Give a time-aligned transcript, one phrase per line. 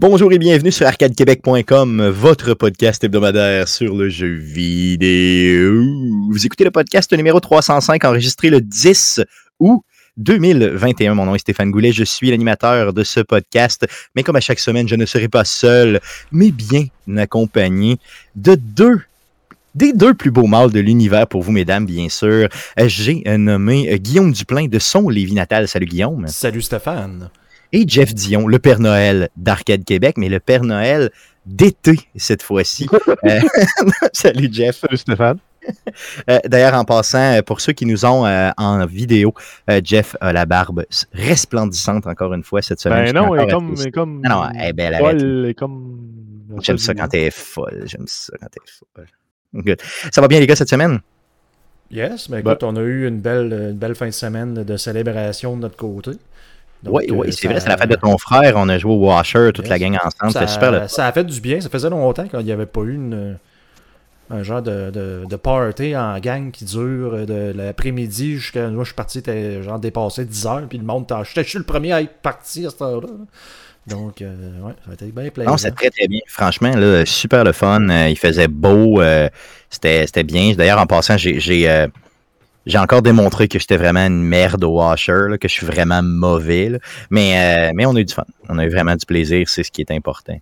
[0.00, 5.82] Bonjour et bienvenue sur arcadequebec.com, votre podcast hebdomadaire sur le jeu vidéo.
[6.30, 9.22] Vous écoutez le podcast numéro 305 enregistré le 10
[9.58, 9.82] août
[10.16, 11.14] 2021.
[11.14, 14.60] Mon nom est Stéphane Goulet, je suis l'animateur de ce podcast, mais comme à chaque
[14.60, 15.98] semaine, je ne serai pas seul,
[16.30, 16.86] mais bien
[17.16, 17.98] accompagné
[18.36, 19.00] de deux
[19.74, 22.48] des deux plus beaux mâles de l'univers pour vous, mesdames, bien sûr.
[22.78, 25.66] J'ai nommé Guillaume Duplain de son Lévis natal.
[25.66, 26.28] Salut Guillaume.
[26.28, 27.30] Salut Stéphane
[27.72, 31.10] et Jeff Dion, le Père Noël d'Arcade Québec, mais le Père Noël
[31.46, 32.86] d'été cette fois-ci.
[33.24, 33.40] Euh,
[34.12, 34.76] salut Jeff.
[34.76, 35.38] Salut Stéphane.
[36.30, 39.34] Euh, d'ailleurs, en passant, pour ceux qui nous ont euh, en vidéo,
[39.82, 43.12] Jeff a la barbe resplendissante encore une fois cette semaine.
[43.12, 44.22] Ben non, elle est comme, elle comme.
[44.22, 44.98] Non, non, elle est belle.
[45.02, 45.98] Elle est comme.
[46.60, 47.82] J'aime ça quand elle est folle.
[47.86, 49.64] J'aime ça quand elle est folle.
[49.64, 49.80] Good.
[50.12, 51.00] Ça va bien, les gars, cette semaine?
[51.90, 54.76] Yes, mais ben, écoute, on a eu une belle, une belle fin de semaine de
[54.76, 56.12] célébration de notre côté
[56.84, 58.54] oui, oui, euh, c'est vrai, c'est la fête de ton frère.
[58.56, 60.32] On a joué au Washer, toute la gang ensemble.
[60.32, 60.88] C'était super.
[60.90, 61.60] Ça a fait du bien.
[61.60, 63.36] Ça faisait longtemps qu'il n'y avait pas eu une,
[64.30, 68.68] un genre de, de, de, party en gang qui dure euh, de l'après-midi jusqu'à.
[68.68, 69.22] Moi, je suis parti,
[69.62, 71.22] genre dépassé 10 heures, puis le monde t'a.
[71.24, 73.08] Je suis le premier à être parti à cette heure-là.
[73.86, 75.50] Donc, euh, ouais, ça a été bien plaisant.
[75.50, 76.20] Non, c'est très, très bien.
[76.26, 77.88] Franchement, là, super le fun.
[78.08, 79.02] il faisait beau.
[79.70, 80.52] c'était bien.
[80.54, 81.88] D'ailleurs, en passant, j'ai
[82.68, 86.78] j'ai encore démontré que j'étais vraiment une merde au washer, que je suis vraiment mauvais.
[87.10, 88.26] Mais, euh, mais on a eu du fun.
[88.48, 90.38] On a eu vraiment du plaisir, c'est ce qui est important.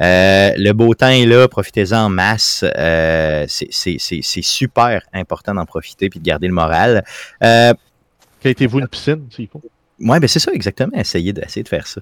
[0.00, 2.64] Euh, le beau temps est là, profitez-en en masse.
[2.76, 7.04] Euh, c'est super important d'en profiter et de garder le moral.
[7.42, 7.72] Euh,
[8.40, 9.62] Qu'a-été-vous une piscine, s'il faut?
[10.00, 10.92] Oui, ben c'est ça, exactement.
[10.96, 12.00] Essayez de, de faire ça.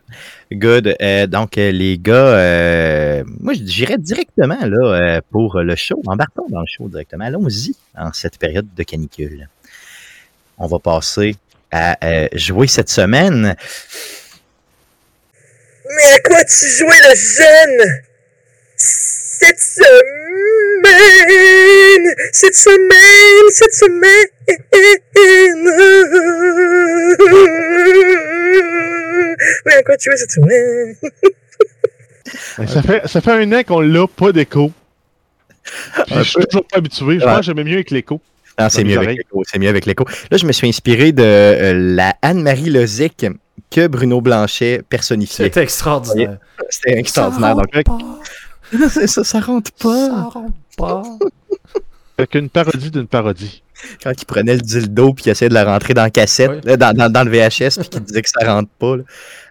[0.50, 0.96] Good.
[1.00, 6.00] Euh, donc, euh, les gars, euh, moi, j'irais directement là, pour le show.
[6.06, 7.26] Embarquons dans le show directement.
[7.26, 9.48] Allons-y en cette période de canicule.
[10.56, 11.36] On va passer
[11.70, 11.96] à
[12.34, 13.54] jouer cette semaine.
[15.84, 18.02] Mais à quoi tu jouais le jeune?
[18.76, 20.21] Cette semaine!
[22.32, 23.50] Cette semaine!
[23.50, 24.28] Cette semaine!
[29.66, 30.96] Mais à quoi tu es cette semaine?
[32.66, 34.72] ça, fait, ça fait un an qu'on l'a pas d'écho.
[36.08, 37.18] Je suis toujours pas habitué.
[37.18, 38.20] Je pense que j'aimais mieux avec l'écho.
[38.56, 39.42] Ah, c'est mieux, avec l'écho.
[39.46, 40.04] C'est mieux avec l'écho.
[40.30, 43.26] Là, je me suis inspiré de euh, la Anne-Marie Lozic
[43.70, 45.46] que Bruno Blanchet personnifiait.
[45.46, 46.38] C'était extraordinaire.
[46.68, 47.56] C'était extraordinaire.
[47.84, 47.98] Pas.
[49.06, 50.06] ça, ça rentre pas.
[50.08, 51.02] Ça rentre pas.
[52.18, 53.62] Avec une parodie d'une parodie
[54.02, 57.10] quand il prenait le dildo puis il essayait de la rentrer dans la cassette, dans,
[57.10, 58.96] dans, le VHS, puis qu'il disait que ça rentre pas.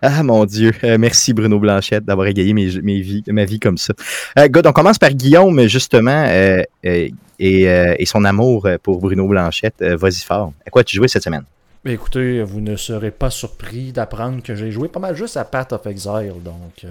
[0.01, 0.71] Ah mon Dieu.
[0.83, 3.93] Euh, merci Bruno Blanchette d'avoir égayé mes, mes vies, ma vie comme ça.
[4.39, 9.81] Euh, good, on commence par Guillaume, justement, euh, et, et, son amour pour Bruno Blanchette.
[9.81, 10.53] Vas-y fort.
[10.65, 11.43] À quoi tu jouais cette semaine?
[11.83, 15.73] écoutez, vous ne serez pas surpris d'apprendre que j'ai joué pas mal juste à Path
[15.73, 16.85] of Exile, donc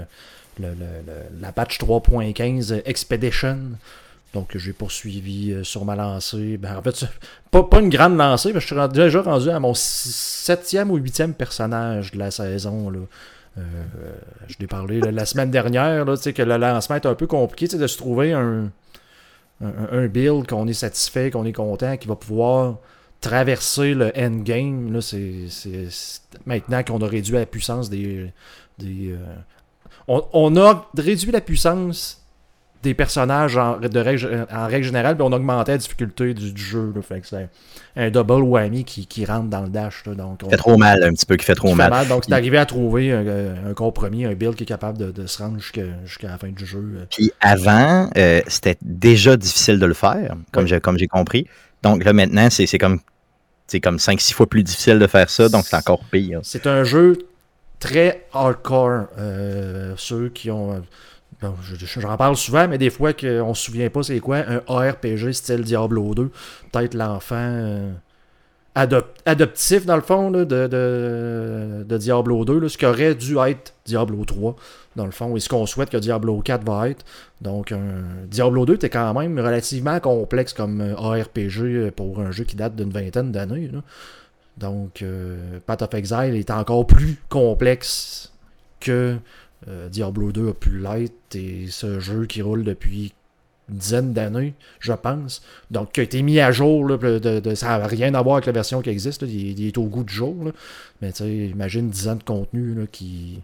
[1.40, 3.58] la patch 3.15 Expedition.
[4.32, 6.56] Donc, j'ai poursuivi euh, sur ma lancée.
[6.56, 7.04] Ben, en fait,
[7.50, 11.34] pas, pas une grande lancée, mais je suis déjà rendu à mon septième ou huitième
[11.34, 12.90] personnage de la saison.
[12.90, 13.00] Là.
[13.58, 13.62] Euh,
[14.46, 17.86] je l'ai parlé la semaine dernière, là, que le lancement est un peu compliqué de
[17.86, 18.70] se trouver un,
[19.60, 22.76] un, build qu'on est satisfait, qu'on est content, qui va pouvoir
[23.20, 25.00] traverser le endgame.
[26.46, 28.32] Maintenant qu'on a réduit la puissance des.
[28.82, 29.16] euh,
[30.10, 32.20] on, on, a réduit la puissance
[32.82, 36.92] des personnages en, de règle, en règle générale, puis on augmentait la difficulté du, jeu.
[37.02, 37.48] fait que c'est
[37.94, 40.02] un double whammy qui, qui rentre dans le dash.
[40.04, 42.08] donc fait trop mal, un petit peu, qui fait trop mal.
[42.08, 45.58] Donc, c'est arrivé à trouver un, compromis, un build qui est capable de, se rendre
[45.60, 47.06] jusqu'à la fin du jeu.
[47.10, 51.46] Puis avant, euh, c'était déjà difficile de le faire, comme j'ai compris.
[51.82, 53.00] Donc là, maintenant, c'est comme,
[53.82, 56.40] comme 5-6 fois plus difficile de faire ça, donc c'est encore pire.
[56.42, 57.29] C'est un jeu
[57.80, 59.06] très hardcore.
[59.18, 60.82] Euh, ceux qui ont
[61.96, 65.62] J'en parle souvent, mais des fois qu'on se souvient pas c'est quoi un ARPG style
[65.62, 66.30] Diablo 2.
[66.70, 67.92] Peut-être l'enfant euh,
[68.74, 74.54] adoptif, dans le fond, de, de, Diablo 2, ce qui aurait dû être Diablo 3,
[74.96, 77.04] dans le fond, et ce qu'on souhaite que Diablo 4 va être.
[77.40, 77.72] Donc,
[78.26, 82.76] Diablo 2 était quand même relativement complexe comme euh, ARPG pour un jeu qui date
[82.76, 83.70] d'une vingtaine d'années.
[84.60, 88.30] Donc, euh, Path of Exile est encore plus complexe
[88.78, 89.16] que
[89.68, 93.12] euh, Diablo 2 a pu l'être et ce jeu qui roule depuis
[93.70, 95.42] une dizaine d'années, je pense.
[95.70, 96.90] Donc, qui a été mis à jour.
[97.54, 99.22] ça n'a rien à voir avec la version qui existe.
[99.22, 100.52] il, est au goût du jour.
[101.00, 103.40] Mais tu sais, imagine 10 ans de contenu qui,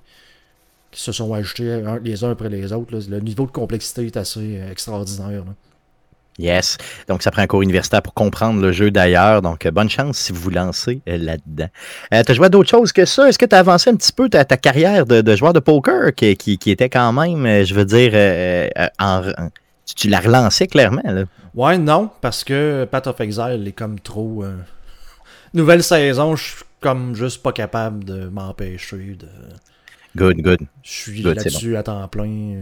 [0.90, 2.98] qui se sont ajoutés les uns après les autres.
[3.08, 5.44] Le niveau de complexité est assez euh, extraordinaire.
[6.38, 6.76] Yes.
[7.08, 9.40] Donc, ça prend un cours universitaire pour comprendre le jeu d'ailleurs.
[9.40, 11.68] Donc, euh, bonne chance si vous vous lancez euh, là-dedans.
[12.12, 13.28] Euh, tu as joué à d'autres choses que ça?
[13.28, 15.60] Est-ce que tu as avancé un petit peu ta, ta carrière de, de joueur de
[15.60, 18.68] poker qui, qui, qui était quand même, je veux dire, euh,
[18.98, 19.22] en,
[19.86, 21.24] tu, tu l'as relancé clairement, là?
[21.54, 24.44] Ouais, non, parce que Path of Exile est comme trop.
[24.44, 24.56] euh,
[25.54, 29.28] Nouvelle saison, je suis comme juste pas capable de m'empêcher de.
[30.14, 30.60] Good, good.
[30.82, 32.56] Je suis là-dessus à temps plein.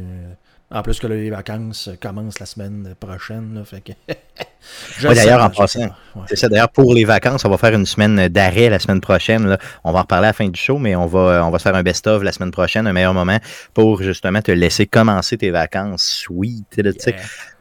[0.75, 3.55] En plus que là, les vacances commencent la semaine prochaine.
[3.55, 3.93] Là, fait que...
[4.99, 6.23] Je Ouais, d'ailleurs, en passant, ouais.
[6.27, 6.49] C'est ça.
[6.49, 9.47] D'ailleurs, pour les vacances, on va faire une semaine d'arrêt la semaine prochaine.
[9.47, 9.59] là.
[9.85, 11.65] On va en reparler à la fin du show, mais on va, on va se
[11.65, 13.39] faire un best-of la semaine prochaine, un meilleur moment
[13.75, 16.77] pour justement te laisser commencer tes vacances sweet.
[16.79, 17.15] là, tu sais.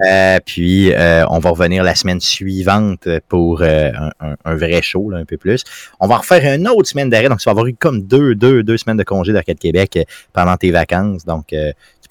[0.04, 0.36] Yeah.
[0.36, 5.18] Euh, puis, euh, on va revenir la semaine suivante pour euh, un, vrai show, là,
[5.18, 5.64] un peu plus.
[6.00, 7.30] On va refaire une autre semaine d'arrêt.
[7.30, 10.00] Donc, tu vas avoir eu comme deux, deux, deux semaines de congé d'Arcade Québec
[10.32, 11.26] pendant tes vacances.
[11.26, 11.54] Donc,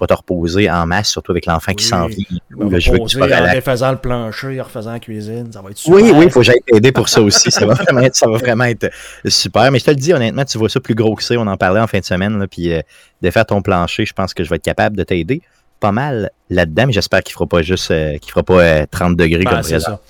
[0.03, 1.89] vas te reposer en masse, surtout avec l'enfant qui Oui.
[1.91, 2.25] s'en vient.
[2.59, 5.51] On va Là, je veux que tu en le plancher, en refaisant la cuisine.
[5.53, 5.95] Ça va être super.
[6.03, 7.51] Oui, oui, il faut que j'aille t'aider pour ça aussi.
[7.51, 8.91] Ça va, vraiment être, ça va vraiment être
[9.27, 9.71] super.
[9.71, 11.35] Mais je te le dis, honnêtement, tu vois ça plus gros que ça.
[11.37, 12.39] On en parlait en fin de semaine.
[12.39, 12.81] Là, puis euh,
[13.23, 15.41] de faire ton plancher, je pense que je vais être capable de t'aider
[15.81, 16.87] pas mal là-dedans.
[16.87, 19.51] Mais j'espère qu'il ne fera pas juste euh, qu'il fera pas euh, 30 degrés Ben,
[19.51, 19.81] comme présent.
[19.81, 20.01] ça.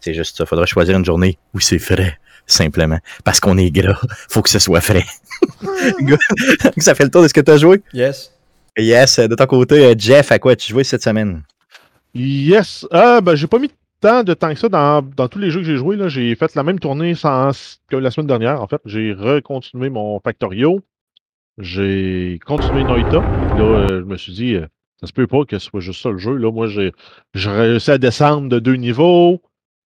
[0.00, 0.44] C'est juste ça.
[0.44, 2.98] Il faudra choisir une journée où c'est frais, simplement.
[3.22, 4.00] Parce qu'on est gras.
[4.28, 5.04] faut que ce soit frais.
[6.78, 7.82] Ça fait le tour de ce que tu as joué?
[7.92, 8.31] Yes.
[8.78, 9.18] Yes.
[9.18, 11.42] De ton côté, euh, Jeff, à quoi as-tu joué cette semaine?
[12.14, 12.86] Yes.
[12.90, 13.70] Ah, ben, j'ai pas mis
[14.00, 15.96] tant de temps que ça dans, dans tous les jeux que j'ai joués.
[16.08, 17.50] J'ai fait la même tournée sans,
[17.88, 18.60] que la semaine dernière.
[18.60, 20.80] En fait, j'ai recontinué mon Factorio.
[21.58, 23.18] J'ai continué Noita.
[23.18, 24.66] Là, euh, je me suis dit, euh,
[25.00, 26.34] ça se peut pas que ce soit juste ça le jeu.
[26.34, 26.92] Là, moi, j'ai
[27.34, 29.42] réussi à descendre de deux niveaux.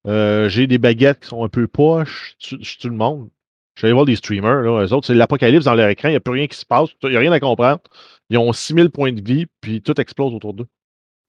[0.07, 2.37] Euh, j'ai des baguettes qui sont un peu poches.
[2.39, 3.29] Je je tue le monde.
[3.75, 4.63] Je suis allé voir des streamers.
[4.63, 4.85] Là.
[4.85, 6.09] Eux autres, c'est l'apocalypse dans leur écran.
[6.09, 6.91] Il n'y a plus rien qui se passe.
[7.03, 7.81] Il n'y a rien à comprendre.
[8.31, 10.67] Ils ont 6000 points de vie, puis tout explose autour d'eux.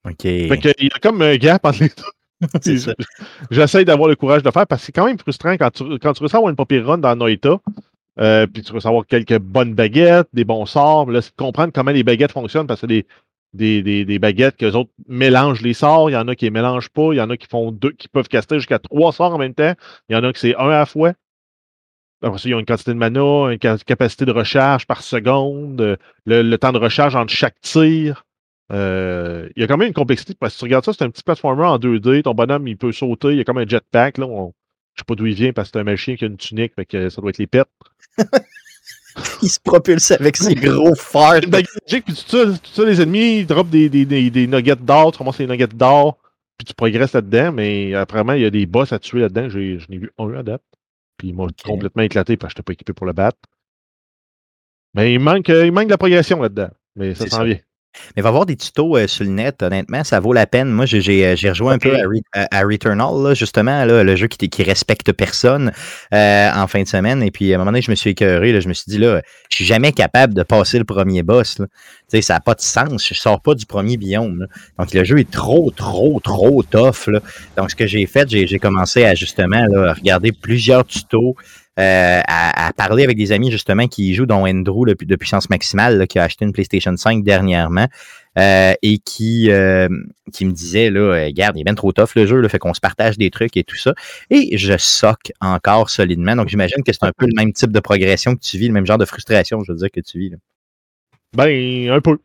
[0.05, 0.21] OK.
[0.21, 2.03] Fait que, il y a comme un gap entre les deux.
[3.51, 5.83] J'essaie d'avoir le courage de le faire parce que c'est quand même frustrant quand tu,
[5.99, 7.59] quand tu avoir une papier run dans Noita,
[8.19, 11.09] euh, puis tu avoir quelques bonnes baguettes, des bons sorts.
[11.09, 13.05] Là, c'est de comprendre comment les baguettes fonctionnent parce que c'est des,
[13.53, 16.09] des, des, des baguettes que les autres mélangent les sorts.
[16.09, 17.13] Il y en a qui les mélangent pas.
[17.13, 19.53] Il y en a qui font deux, qui peuvent caster jusqu'à trois sorts en même
[19.53, 19.73] temps.
[20.09, 21.13] Il y en a qui c'est un à la fois.
[22.21, 25.79] Après ça, ils ont une quantité de mana, une ca- capacité de recharge par seconde,
[25.81, 28.25] euh, le, le temps de recharge entre chaque tir.
[28.73, 31.09] Euh, il y a quand même une complexité parce que tu regardes ça, c'est un
[31.09, 32.23] petit platformer en 2D.
[32.23, 33.29] Ton bonhomme, il peut sauter.
[33.29, 34.17] Il y a comme un jetpack.
[34.17, 34.53] Là, on-
[34.95, 36.73] je sais pas d'où il vient parce que c'est un magicien qui a une tunique.
[36.75, 37.67] Fait que ça doit être les pets.
[39.41, 40.93] Il se propulse avec ses gros
[41.47, 44.75] magique, puis tout ça, tout ça, les ennemis, ils droppent des, des, des, des nuggets
[44.75, 45.11] d'or.
[45.11, 46.17] Tu ramasses les nuggets d'or,
[46.57, 47.51] puis tu progresses là-dedans.
[47.51, 49.49] Mais apparemment, il y a des boss à tuer là-dedans.
[49.49, 49.57] Je
[49.89, 50.61] n'ai vu un à date.
[51.17, 53.39] Puis il m'a complètement éclaté parce que je n'étais pas équipé pour le battre.
[54.93, 56.69] Mais il manque, euh, il manque de la progression là-dedans.
[56.95, 57.59] Mais ça s'en vient.
[58.15, 60.69] Mais va voir des tutos euh, sur le net, honnêtement, ça vaut la peine.
[60.69, 64.15] Moi, j'ai- euh, rejoint un peu à, Re- à- à Returnal, là, justement, là, le
[64.15, 65.71] jeu qui, qui respecte personne
[66.13, 67.23] euh, en fin de semaine.
[67.23, 68.51] Et puis, à un moment donné, je me suis écœuré.
[68.51, 71.57] Là, je me suis dit, là, je suis jamais capable de passer le premier boss.
[72.07, 73.07] Sais, ça n'a pas de sens.
[73.07, 74.45] Je sors pas du premier biome.
[74.77, 77.09] Donc, le jeu est trop, trop, trop tough.
[77.57, 79.63] Donc, ce que j'ai fait, j'ai commencé à justement
[79.95, 81.35] regarder plusieurs tutos.
[81.79, 86.19] Euh, à, parler avec des amis justement qui jouent, dont Andrew de puissance maximale, qui
[86.19, 87.87] a acheté une PlayStation 5 dernièrement.
[88.37, 89.89] Euh, et qui, euh,
[90.31, 92.75] qui me disait, là, regarde, il est bien trop tough le jeu, là, fait qu'on
[92.75, 93.95] se partage des trucs et tout ça.
[94.29, 96.35] Et je soque encore solidement.
[96.35, 98.73] Donc, j'imagine que c'est un peu le même type de progression que tu vis, le
[98.73, 100.33] même genre de frustration, je veux dire, que tu vis.
[101.35, 102.19] Ben, un peu.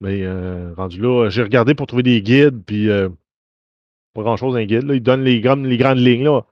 [0.00, 2.88] Mais euh, rendu là, j'ai regardé pour trouver des guides, puis
[4.12, 4.82] pas grand-chose un guide.
[4.82, 4.94] Là.
[4.94, 6.44] Ils donnent les grandes, les grandes lignes, là.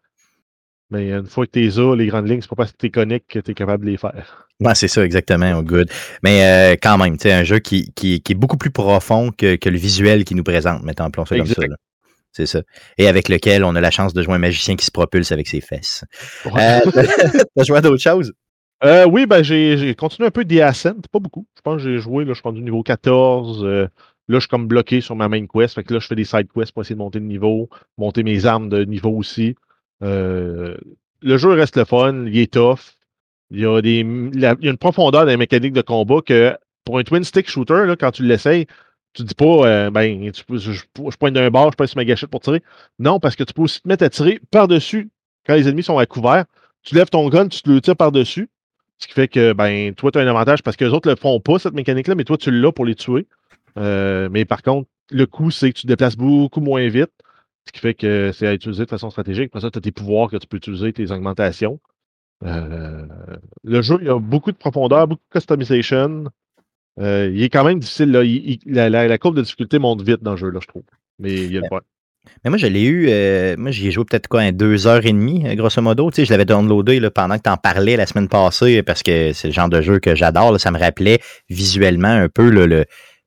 [0.93, 2.87] Mais une fois que tu les as, les grandes lignes, c'est pas parce que tu
[2.87, 4.47] es connecté que tu es capable de les faire.
[4.61, 5.53] Ouais, c'est ça, exactement.
[5.59, 5.89] oh, good.
[6.23, 6.45] Mais
[6.75, 9.57] euh, quand même, tu sais, un jeu qui, qui, qui est beaucoup plus profond que,
[9.57, 11.63] que le visuel qui nous présente, mettons appelons ça comme Exact.
[11.63, 11.67] ça.
[11.69, 11.77] là.
[12.33, 12.63] C'est ça.
[12.99, 15.49] Et avec lequel on a la chance de jouer un magicien qui se propulse avec
[15.49, 16.05] ses fesses.
[16.47, 16.81] Euh,
[17.57, 18.33] T'as joué à d'autres choses?
[18.85, 21.47] Euh, oui, ben j'ai continué un peu The Ascent, pas beaucoup.
[21.57, 23.65] Je pense que j'ai joué, là, je suis rendu niveau 14.
[23.65, 23.83] euh,
[24.29, 25.75] là, je suis comme bloqué sur ma main quest.
[25.75, 27.69] Fait que là, je fais des side quests pour essayer de monter de niveau,
[27.99, 29.55] monter mes armes de niveau aussi.
[30.03, 30.77] Euh,
[31.21, 32.97] le jeu reste le fun, il est tough.
[33.51, 37.49] Il y a, une profondeur dans les mécaniques de combat que pour un twin stick
[37.49, 38.67] shooter, quand tu l'essayes,
[39.13, 40.83] tu dis pas, euh, ben, je,
[41.19, 42.63] pointe d'un bar, je passe sur ma gâchette pour tirer.
[42.99, 45.11] Non, parce que tu peux aussi te mettre à tirer par-dessus
[45.47, 46.47] quand les ennemis sont à couvert.
[46.83, 48.49] Tu lèves ton gun, tu te le tires par-dessus.
[48.99, 51.15] Ce qui fait que, ben, toi, tu as un avantage parce que les autres ne
[51.15, 53.27] le font pas, cette mécanique-là, mais toi, tu l'as pour les tuer.
[53.79, 57.11] Euh, mais par contre, le coup, c'est que tu te déplaces beaucoup moins vite.
[57.67, 59.51] Ce qui fait que c'est à utiliser de façon stratégique.
[59.51, 61.81] Pour ça, tu as tes pouvoirs que tu peux utiliser, tes augmentations.
[62.45, 63.07] Euh,
[63.63, 66.25] le jeu, il y a beaucoup de profondeur, beaucoup de customization.
[67.01, 68.11] Euh, il est quand même difficile.
[68.11, 68.25] Là.
[68.25, 70.67] Il- il- la, la- la courbe de difficulté monte vite dans le jeu, là, je
[70.67, 70.83] trouve.
[71.19, 71.81] Mais il y a le point.
[72.45, 75.05] Mais moi, je l'ai eu, euh, moi, j'y ai joué peut-être quoi, un deux heures
[75.07, 76.11] et demie, grosso modo.
[76.11, 79.03] Tu sais, je l'avais downloadé là, pendant que tu en parlais la semaine passée, parce
[79.03, 80.59] que c'est le genre de jeu que j'adore.
[80.61, 82.85] Ça me rappelait visuellement un peu le, le,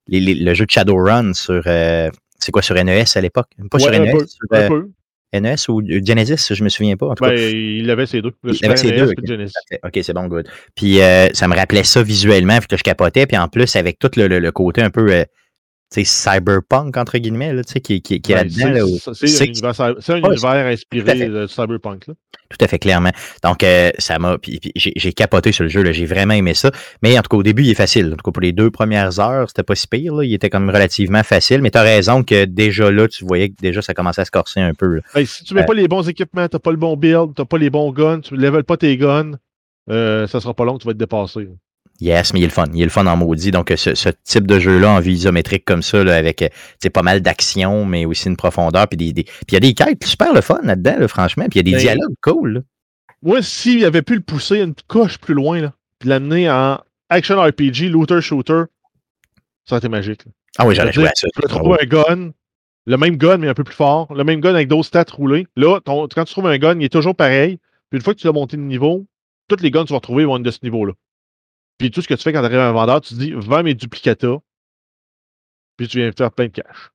[0.08, 1.64] les- les- le jeu de Shadowrun sur.
[1.68, 3.48] euh, c'est quoi, sur NES à l'époque?
[3.70, 4.90] Pas sur un NES, peu, sur un euh, peu.
[5.34, 7.08] NES ou Genesis, je me souviens pas.
[7.08, 8.32] En tout cas, Ben, il avait ces deux.
[8.44, 9.12] Le Il avait ces NES deux,
[9.84, 10.00] ok.
[10.02, 10.48] c'est bon, good.
[10.76, 13.26] Puis euh, ça me rappelait ça visuellement, puis que je capotais.
[13.26, 15.24] Puis en plus, avec tout le, le- le côté un peu, euh,
[16.04, 18.98] cyberpunk, entre guillemets, là, qui, qui, qui est Ben, là-dedans.
[19.14, 19.46] c'est- un
[20.18, 22.08] univers, un Ouais, inspiré de Cyberpunk.
[22.08, 22.14] Là.
[22.50, 23.12] Tout à fait, clairement.
[23.44, 24.38] Donc, euh, ça m'a.
[24.76, 26.72] J'ai capoté sur le jeu, j'ai vraiment aimé ça.
[27.02, 28.08] Mais en tout cas, au début, il est facile.
[28.08, 30.14] En tout cas, pour les deux premières heures, c'était pas si pire.
[30.16, 30.24] Là.
[30.24, 31.62] Il était comme relativement facile.
[31.62, 34.32] Mais tu as raison que déjà là, tu voyais que déjà ça commençait à se
[34.32, 35.02] corser un peu.
[35.14, 37.46] Ben, si tu mets Euh, pas les bons équipements, t'as pas le bon build, t'as
[37.46, 39.32] pas les bons guns, tu ne level pas tes guns,
[39.90, 41.48] euh, ça sera pas long, tu vas être dépassé.
[42.02, 42.66] Yes, mais il est le fun.
[42.74, 43.52] Il est le fun en maudit.
[43.52, 46.50] Donc, ce, ce type de jeu-là en vue isométrique comme ça, là, avec euh,
[46.94, 48.88] pas mal d'action, mais aussi une profondeur.
[48.90, 51.46] Puis des- des- puis il y a des quêtes super le fun là-dedans, là, franchement.
[51.50, 52.54] Puis il y a des Ben, dialogues cool.
[52.56, 52.60] là.
[53.22, 57.42] Moi, s'il avait pu le pousser une coche plus loin, là, puis l'amener en action
[57.42, 58.64] RPG, looter shooter,
[59.66, 60.26] ça aurait été magique.
[60.26, 60.32] là.
[60.58, 61.28] Ah oui, j'aurais joué à ça.
[61.34, 62.32] Tu vas trouver un gun,
[62.86, 65.48] le même gun, mais un peu plus fort, le même gun avec d'autres stats roulés.
[65.56, 67.58] Là, ton- quand tu trouves un gun, il est toujours pareil.
[67.90, 69.06] Puis une fois que tu l'as monté de niveau,
[69.48, 70.94] tous les guns que tu vas retrouver vont être de ce niveau-là.
[71.78, 73.32] Puis tout ce que tu fais quand tu arrives à un vendeur, tu te dis,
[73.34, 74.38] vends mes duplicata,
[75.78, 76.92] puis tu viens faire plein de cash.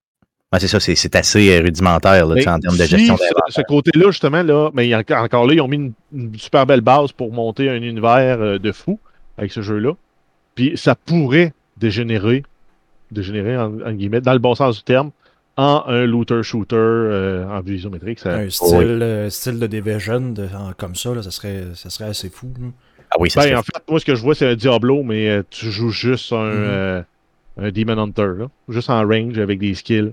[0.53, 3.61] Ouais, c'est ça, c'est assez euh, rudimentaire là, en termes de si gestion ce, ce
[3.63, 7.33] côté-là, justement, là, mais encore, là, ils ont mis une, une super belle base pour
[7.33, 8.99] monter un univers euh, de fou
[9.39, 9.93] avec ce jeu-là.
[10.57, 12.43] Puis ça pourrait dégénérer,
[13.13, 15.13] dégénérer en, en guillemets, dans le bon sens du terme,
[15.57, 18.19] en un looter-shooter euh, en vue isométrique.
[18.19, 21.91] Ça, Un style, euh, style de Division de- en- comme ça, là, ça, serait, ça
[21.91, 22.53] serait assez fou.
[22.59, 22.67] là.
[23.13, 25.29] Ah oui, ça Ben, en fait, moi, ce que je vois, c'est un Diablo, mais
[25.29, 26.53] euh, tu joues juste un, Mhm.
[26.55, 27.03] euh,
[27.61, 28.47] un Demon Hunter, là.
[28.69, 30.13] juste en range avec des skills.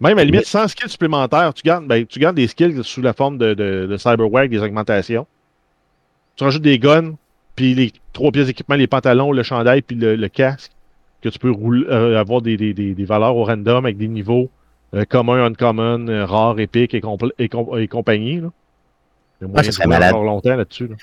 [0.00, 3.00] Même à la limite, sans skills supplémentaires, tu gardes, ben, tu gardes des skills sous
[3.00, 5.26] la forme de, de, de cyberware, des augmentations.
[6.36, 7.14] Tu rajoutes des guns,
[7.56, 10.72] puis les trois pièces d'équipement, les pantalons, le chandail, puis le, le casque,
[11.22, 14.08] que tu peux rouler, euh, avoir des, des, des, des valeurs au random avec des
[14.08, 14.50] niveaux
[14.94, 17.00] euh, communs, uncommon, euh, rares, épiques et,
[17.38, 18.40] et, com- et compagnie.
[18.40, 18.48] Là.
[19.48, 20.14] De serait jouer malade.
[20.14, 20.86] longtemps là-dessus.
[20.88, 20.96] là.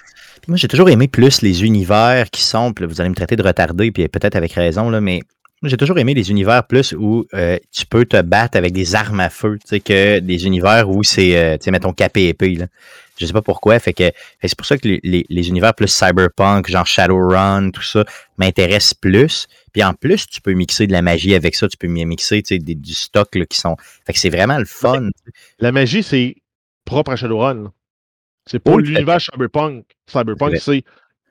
[0.47, 3.43] Moi, j'ai toujours aimé plus les univers qui sont, là, vous allez me traiter de
[3.43, 5.21] retardé, puis peut-être avec raison, là, mais
[5.61, 8.95] moi, j'ai toujours aimé les univers plus où euh, tu peux te battre avec des
[8.95, 12.29] armes à feu, tu sais, que des univers où c'est, euh, tu sais, mettons, capé
[12.29, 12.65] épée, là.
[13.19, 14.09] Je sais pas pourquoi, fait que
[14.41, 18.03] c'est pour ça que les, les- les univers plus cyberpunk, genre Shadowrun, tout ça,
[18.39, 19.45] m'intéressent plus.
[19.73, 22.41] Puis en plus, tu peux mixer de la magie avec ça, tu peux mi- mixer,
[22.41, 23.75] tu sais, des- du stock là, qui sont...
[24.07, 25.09] Fait que c'est vraiment le fun.
[25.59, 26.33] La magie, c'est
[26.83, 27.71] propre à Shadowrun.
[28.45, 29.85] C'est pas Oui, l'univers Cyberpunk.
[30.07, 30.83] Cyberpunk, C'est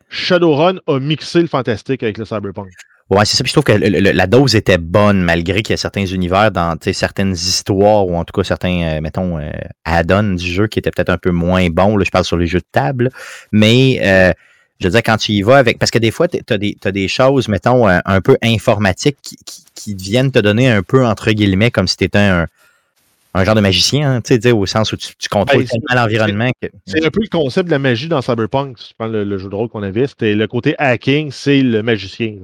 [0.09, 2.69] Shadowrun a mixé le fantastique avec le Cyberpunk.
[3.11, 3.43] Ouais, c'est ça.
[3.43, 6.07] Puis je trouve que le- le- la dose était bonne, malgré qu'il y a certains
[6.07, 9.51] univers dans certaines histoires, ou en tout cas certains, euh, mettons, euh,
[9.85, 11.97] add-ons du jeu qui étaient peut-être un peu moins bons.
[11.97, 13.11] Là, je parle sur les jeux de table.
[13.51, 14.33] Mais euh,
[14.79, 15.79] je veux dire, quand tu y vas avec.
[15.81, 19.37] Parce que des fois, tu as des, t'as des choses, mettons, un peu informatiques qui,
[19.45, 22.47] qui, qui viennent te donner un peu, entre guillemets, comme si tu étais un,
[23.35, 25.69] un genre de magicien, hein, tu sais, dire, au sens où tu, tu contrôles Ben,
[25.69, 26.69] tellement l'environnement que.
[26.87, 28.77] C'est un peu le concept de la magie dans Cyberpunk.
[28.79, 31.83] Tu prends le, le jeu de rôle qu'on avait, c'était le côté hacking, c'est le
[31.83, 32.37] magicien.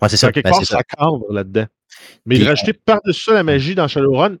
[0.00, 0.28] Ouais, c'est ça.
[0.28, 0.82] À quelque ben, part, ça.
[0.82, 1.66] cadre là-dedans.
[2.26, 4.36] Mais Puis, rajouter par-dessus ça la magie dans Shadowrun,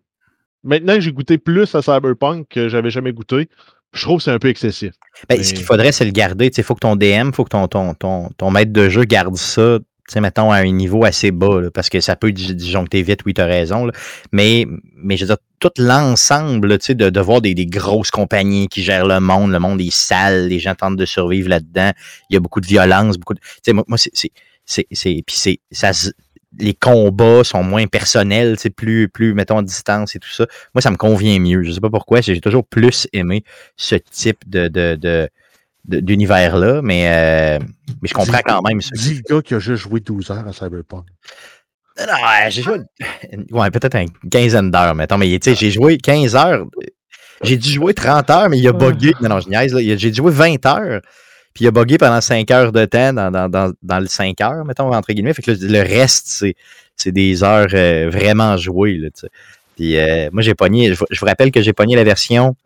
[0.64, 3.48] maintenant que j'ai goûté plus à Cyberpunk que j'avais jamais goûté,
[3.92, 4.92] je trouve que c'est un peu excessif.
[5.28, 6.50] Ben, Mais- Ce qu'il faudrait, c'est le garder.
[6.56, 9.04] Il faut que ton DM, il faut que ton, ton, ton, ton maître de jeu
[9.04, 9.78] garde ça,
[10.08, 13.02] tu sais, mettons, à un niveau assez bas, là, parce que ça peut dis- disjoncter
[13.02, 13.86] vite, oui, tu as raison.
[13.86, 13.92] là.
[14.32, 14.66] Mais,
[14.96, 18.82] mais je veux dire, tout l'ensemble tu sais, de, voir des, des grosses compagnies qui
[18.82, 21.92] gèrent le monde, le monde est sale, les gens tentent de survivre là-dedans,
[22.30, 23.40] il y a beaucoup de violence, beaucoup de.
[23.40, 24.32] Tu sais, moi, moi c'est.
[24.66, 25.60] Puis c'est.
[25.70, 25.92] ça
[26.58, 30.46] les combats sont moins personnels, c'est plus, plus, mettons, à distance et tout ça.
[30.74, 31.62] Moi, ça me convient mieux.
[31.62, 32.20] Je sais pas pourquoi.
[32.20, 33.42] J'ai toujours plus aimé
[33.76, 35.28] ce type de, de, de-
[35.84, 37.58] d'univers-là, mais, euh,
[38.00, 38.80] mais je comprends quand même.
[38.80, 41.06] ce- Dis le gars qui a juste joué 12 heures à Cyberpunk.
[41.98, 42.06] Non,
[42.48, 42.78] j'ai joué.
[43.50, 45.18] Ouais, peut-être une quinzaine d'heures, mettons.
[45.18, 46.64] Mais tu sais, j'ai joué 15 heures.
[47.42, 49.12] J'ai dû jouer 30 heures, mais il a bugué.
[49.20, 49.76] Non, non, je niaise.
[49.98, 51.00] J'ai joué 20 heures.
[51.52, 54.40] Puis il a bugué pendant 5 heures de temps dans, dans, dans, dans le 5
[54.40, 55.34] heures, mettons, entre guillemets.
[55.34, 56.54] Fait que le, le reste, c'est,
[56.96, 58.96] c'est des heures euh, vraiment jouées.
[58.96, 59.28] Là, tu sais.
[59.76, 60.94] Puis euh, moi, j'ai pogné.
[60.94, 62.56] Je, vous- je vous rappelle que j'ai pogné la version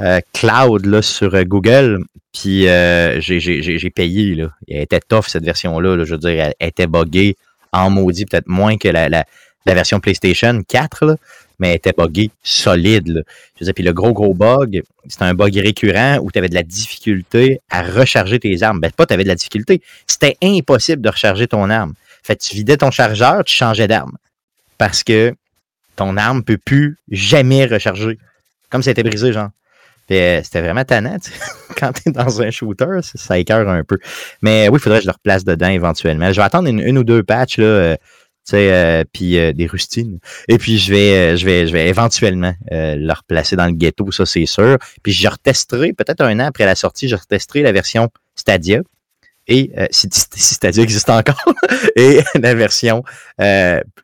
[0.00, 2.04] euh, cloud là, sur euh, Google.
[2.32, 4.46] Puis euh, j'ai, payé.
[4.68, 5.96] Elle était tough, cette version-là.
[5.96, 6.04] là.
[6.04, 7.36] je veux dire, elle, était buggée
[7.72, 9.24] en maudit, peut-être moins que la,
[9.66, 11.16] version PlayStation 4, là,
[11.58, 13.24] mais elle était buggée solide.
[13.56, 16.48] Je veux dire, puis le gros, gros bug, c'était un bug récurrent où tu avais
[16.48, 18.80] de la difficulté à recharger tes armes.
[18.80, 19.82] Ben, pas tu avais de la difficulté.
[20.06, 21.94] C'était impossible de recharger ton arme.
[22.22, 24.16] Fait tu vidais ton chargeur, tu changeais d'arme.
[24.76, 25.34] Parce que
[25.96, 28.18] ton arme peut plus jamais recharger.
[28.70, 29.48] Comme ça a été brisé, genre.
[30.08, 31.32] C'était vraiment tannant, tu.
[31.76, 33.98] Quand t'es dans un shooter, ça, ça écœure un peu.
[34.40, 36.32] Mais oui, il faudrait que je le replace dedans éventuellement.
[36.32, 37.96] Je vais attendre une, ou deux patchs, là, euh,
[38.48, 40.18] tu euh, puis euh, des rustines.
[40.48, 44.24] Et puis, je vais, je vais, je vais éventuellement le replacer dans le ghetto, ça,
[44.24, 44.78] c'est sûr.
[45.02, 48.80] Puis, je retesterai, peut-être un an après la sortie, je retesterai la version Stadia.
[49.46, 51.54] Et si, Stadia existe encore,
[51.96, 53.02] et la version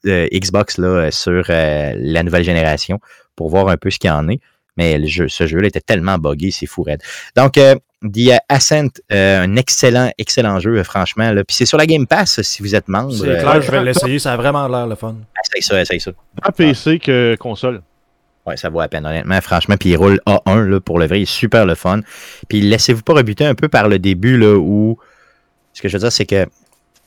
[0.04, 2.98] Xbox là, sur la nouvelle génération
[3.36, 4.40] pour voir un peu ce qu'il en est.
[4.76, 7.00] Mais le jeu, ce jeu-là était tellement buggé, c'est fou raide.
[7.36, 11.32] Donc, euh, The Ascent, euh, un excellent, excellent jeu, euh, franchement.
[11.32, 11.44] Là.
[11.44, 13.12] Puis c'est sur la Game Pass, si vous êtes membre.
[13.12, 14.18] C'est euh, clair, je vais l'essayer.
[14.18, 15.16] Ça a vraiment l'air le fun.
[15.42, 16.12] essaye ça, essaye ça.
[16.42, 17.82] Tant PC que console.
[18.46, 19.76] Ouais, ça vaut à peine, honnêtement, franchement.
[19.78, 22.00] Puis il roule A1, là, pour le vrai, il est super le fun.
[22.48, 24.98] Puis laissez-vous pas rebuter un peu par le début, là, où...
[25.72, 26.46] Ce que je veux dire, c'est que...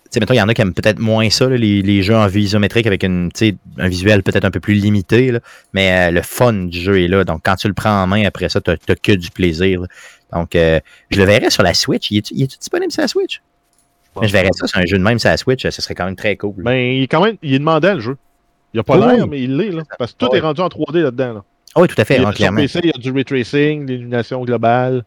[0.08, 2.02] Tu sais, mettons, il y en a qui aiment peut-être moins ça, là, les, les
[2.02, 3.30] jeux en vue isométrique avec une,
[3.78, 5.40] un visuel peut-être un peu plus limité, là.
[5.74, 7.24] mais euh, le fun du jeu est là.
[7.26, 9.82] Donc, quand tu le prends en main, après ça, tu n'as que du plaisir.
[9.82, 9.88] là.
[10.34, 12.10] Donc, euh, je le verrais sur la Switch.
[12.12, 13.42] Il est, il est disponible sur la Switch?
[14.22, 15.62] Je verrais ça sur un jeu de même sur la Switch.
[15.70, 16.56] Ce serait quand même très cool.
[16.58, 18.18] Ben, il est quand même, il est demandé le jeu.
[18.74, 19.30] Il a pas l'air, oui.
[19.30, 19.84] mais il l'est, là.
[20.00, 20.38] Parce que tout Ouais.
[20.40, 21.44] est rendu en 3D là-dedans, là.
[21.76, 22.62] Ah oui, tout à fait, Il y hein, a, sur clairement.
[22.62, 25.04] PC, il y a du ray tracing, l'illumination globale.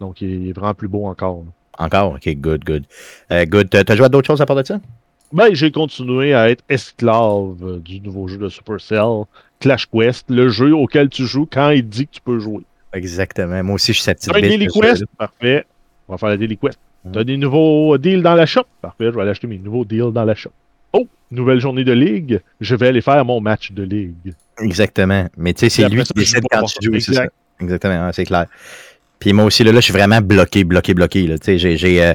[0.00, 1.44] Donc, il est vraiment plus beau encore.
[1.78, 2.14] Encore?
[2.14, 2.84] Ok, good, good.
[3.30, 3.68] Euh, good.
[3.70, 4.80] T'as joué à d'autres choses à part de ça?
[5.32, 9.24] Ben, j'ai continué à être esclave euh, du nouveau jeu de Supercell,
[9.58, 12.62] Clash Quest, le jeu auquel tu joues quand il dit que tu peux jouer.
[12.92, 13.62] Exactement.
[13.64, 15.04] Moi aussi, je suis sa petite T'as un Daily Quest?
[15.18, 15.64] Parfait.
[16.06, 16.78] On va faire la Daily Quest.
[17.04, 17.12] Mm.
[17.12, 18.64] T'as des nouveaux deals dans la shop?
[18.80, 20.52] Parfait, je vais aller acheter mes nouveaux deals dans la shop.
[20.92, 22.40] Oh, nouvelle journée de ligue.
[22.60, 24.34] Je vais aller faire mon match de ligue.
[24.60, 25.26] Exactement.
[25.36, 27.00] Mais tu sais, c'est lui qui décide quand tu joues.
[27.00, 27.22] c'est ça.
[27.24, 27.34] Exact.
[27.60, 28.46] Exactement, c'est clair.
[29.24, 31.26] Puis moi aussi, là, là, je suis vraiment bloqué, bloqué, bloqué.
[31.26, 31.36] Là.
[31.46, 32.12] J'ai j'ai, euh,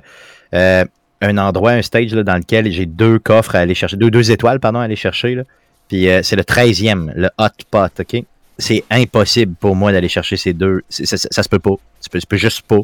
[0.53, 0.85] euh,
[1.21, 4.29] un endroit, un stage là, dans lequel j'ai deux coffres à aller chercher, deux, deux
[4.29, 5.33] étoiles, pardon, à aller chercher.
[5.33, 5.41] Là.
[5.87, 8.23] Puis euh, c'est le 13e, le hot pot, OK?
[8.59, 10.83] C'est impossible pour moi d'aller chercher ces deux.
[10.87, 11.71] c'est- Ça, ça, ça se peut pas.
[11.99, 12.77] Tu peux juste pas.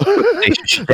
[0.46, 0.84] juste,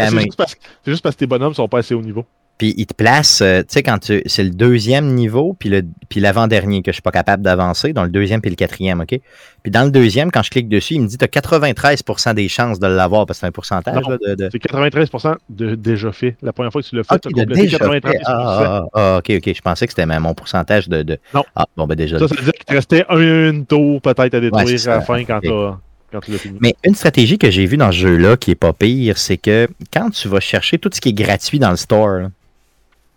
[0.85, 2.27] c'est juste parce que tes bonhommes sont pas assez haut niveau.
[2.59, 4.23] Puis il te place, euh, tu sais, quand tu.
[4.27, 8.05] C'est le deuxième niveau, puis le puis l'avant-dernier que je suis pas capable d'avancer, dans
[8.05, 9.19] le deuxième puis le quatrième, OK?
[9.63, 12.49] Puis dans le deuxième, quand je clique dessus, il me dit tu as 93% des
[12.49, 14.11] chances de l'avoir parce que c'est un pourcentage Non.
[14.11, 14.35] là, de.
[14.37, 14.49] de...
[14.53, 16.37] C'est 93% de déjà fait.
[16.43, 17.85] La première fois que tu l'as fait, Ah, tu as déjà fait.
[17.85, 18.21] 93%.
[18.27, 19.55] Ah, ah, ah, ok, ok.
[19.57, 21.03] Je pensais que c'était mon pourcentage de.
[21.03, 21.19] de...
[21.35, 21.45] Non.
[21.57, 22.19] Ah, bon, ben déjà.
[22.21, 25.01] Ça, ça veut dire qu'il te restait un tour peut-être à détruire Ouais, à la
[25.01, 25.43] fin quand Ok.
[25.45, 25.79] t'as-
[26.13, 26.59] quand tu l'as fini.
[26.61, 29.67] Mais une stratégie que j'ai vue dans ce jeu-là qui est pas pire, c'est que
[29.93, 32.29] quand tu vas chercher tout ce qui est gratuit dans le store,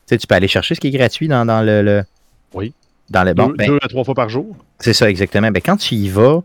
[0.07, 2.03] sais, tu peux aller chercher ce qui est gratuit dans, dans le, le-
[2.53, 2.73] Oui.
[3.09, 3.47] Dans le bon.
[3.47, 4.55] deux, ben, deux à trois fois par jour.
[4.79, 5.51] C'est ça, exactement.
[5.51, 6.41] Ben, quand tu y vas,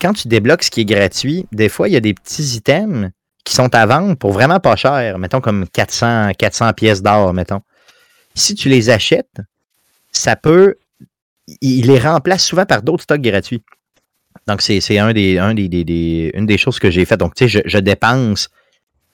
[0.00, 3.10] quand tu débloques ce qui est gratuit, des fois, il y a des petits items
[3.44, 5.18] qui sont à vendre pour vraiment pas cher.
[5.18, 7.60] Mettons comme 400, 400 pièces d'or, mettons.
[8.34, 9.36] Si tu les achètes,
[10.12, 10.76] ça peut.
[11.60, 13.62] Il les remplace souvent par d'autres stocks gratuits.
[14.46, 17.16] Donc, c'est c'est un des, un des, des- des- une des choses que j'ai fait.
[17.16, 18.48] Donc, tu sais, je, je dépense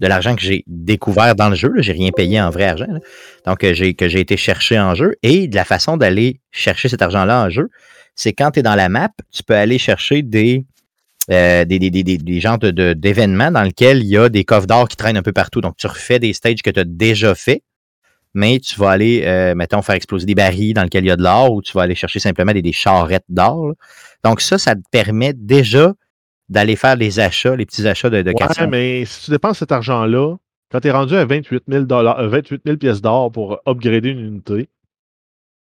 [0.01, 1.73] de l'argent que j'ai découvert dans le jeu.
[1.79, 2.87] Je n'ai rien payé en vrai argent.
[3.47, 5.15] Donc, euh, j'ai, que j'ai été chercher en jeu.
[5.23, 7.69] Et de la façon d'aller chercher cet argent-là en jeu,
[8.15, 10.65] c'est quand tu es dans la map, tu peux aller chercher des,
[11.31, 14.45] euh, des, des, des, des, genres de- de- d'événements dans lesquels il y a des
[14.45, 15.61] coffres d'or qui traînent un peu partout.
[15.61, 17.63] Donc, tu refais des stages que tu as déjà fait,
[18.33, 21.17] mais tu vas aller, euh, mettons, faire exploser des barils dans lesquels il y a
[21.17, 23.75] de l'or ou tu vas aller chercher simplement des, charrettes d'or.
[24.25, 25.93] Donc, ça, ça te permet déjà
[26.51, 28.63] d'aller faire les achats, les petits achats de, de 400.
[28.63, 30.37] Ouais, mais si tu dépenses cet argent-là,
[30.71, 34.21] quand tu es rendu à 28 000, euh, 28 000 pièces d'or pour upgrader une
[34.21, 34.69] unité,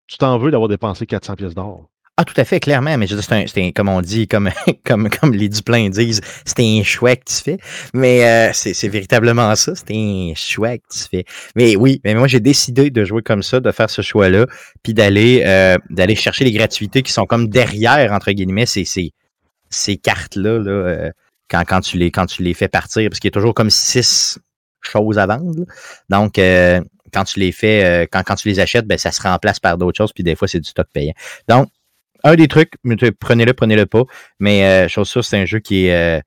[0.09, 1.88] tu t'en veux d'avoir dépensé 400 pièces d'or.
[2.18, 2.99] Ah, tout à fait, clairement.
[2.99, 4.51] Mais c'est c'est comme on dit, comme,
[4.85, 7.59] comme, comme les Duplains disent, c'est un choix que tu fais.
[7.95, 11.25] Mais euh, c'est c'est véritablement ça, c'est un choix que tu fais.
[11.57, 14.47] Mais oui, mais moi, j'ai décidé de jouer comme ça, de faire ce choix-là,
[14.83, 19.12] puis d'aller euh, d'aller chercher les gratuités qui sont comme derrière, entre guillemets, ces, ces,
[19.75, 21.11] ces cartes-là, là, euh,
[21.49, 23.71] quand, quand, tu les, quand tu les fais partir, parce qu'il y a toujours comme
[23.71, 24.39] six
[24.81, 25.59] choses à vendre.
[25.59, 25.65] là.
[26.09, 26.81] Donc, euh,
[27.13, 29.79] quand tu les fais, euh, quand, quand tu les achètes, ben, ça se remplace par
[29.79, 31.15] d'autres choses, puis des fois, c'est du stock payant.
[31.49, 31.69] Donc,
[32.25, 32.75] un des trucs,
[33.19, 34.05] prenez-le, prenez-le pas.
[34.39, 36.23] Mais chose sûre, c'est un jeu qui est.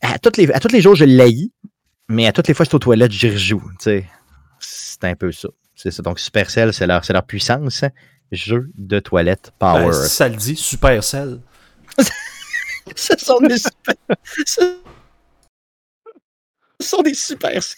[0.00, 1.50] à, toutes les, à tous les jours, je l'haïs,
[2.08, 3.62] mais à toutes les fois je suis aux toilettes, j'y rejoue.
[3.80, 4.04] C'est
[5.02, 5.48] un peu ça.
[5.74, 6.02] C'est ça.
[6.02, 7.84] Donc, Supercell, c'est leur, c'est leur puissance.
[8.30, 9.86] Jeu de toilette power.
[9.86, 11.40] Ben, si ça le dit, Supercell.
[12.96, 13.94] Ce sont des super.
[14.24, 14.80] Ce
[16.80, 17.60] sont des super.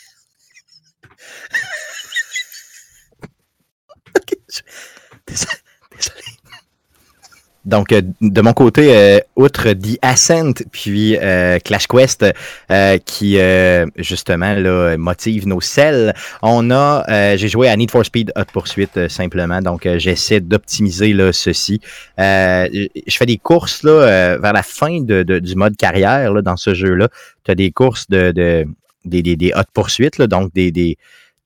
[4.16, 4.60] Ok, je-
[5.26, 5.52] Désolé.
[5.92, 6.39] désolé.
[7.64, 12.24] Donc, euh, de mon côté, euh, outre The Ascent, puis euh, Clash Quest,
[12.70, 17.90] euh, qui euh, justement là, motive nos selles, on a, euh, j'ai joué à Need
[17.90, 19.60] for Speed Hot Pursuit simplement.
[19.60, 21.80] Donc, j'essaie d'optimiser là ceci.
[22.18, 26.56] Je fais des courses là vers la fin de, de- du mode carrière là, dans
[26.56, 27.08] ce jeu-là.
[27.44, 28.64] Tu as des courses de, de
[29.04, 30.96] des, des, des Hot Pursuit, là, donc des, des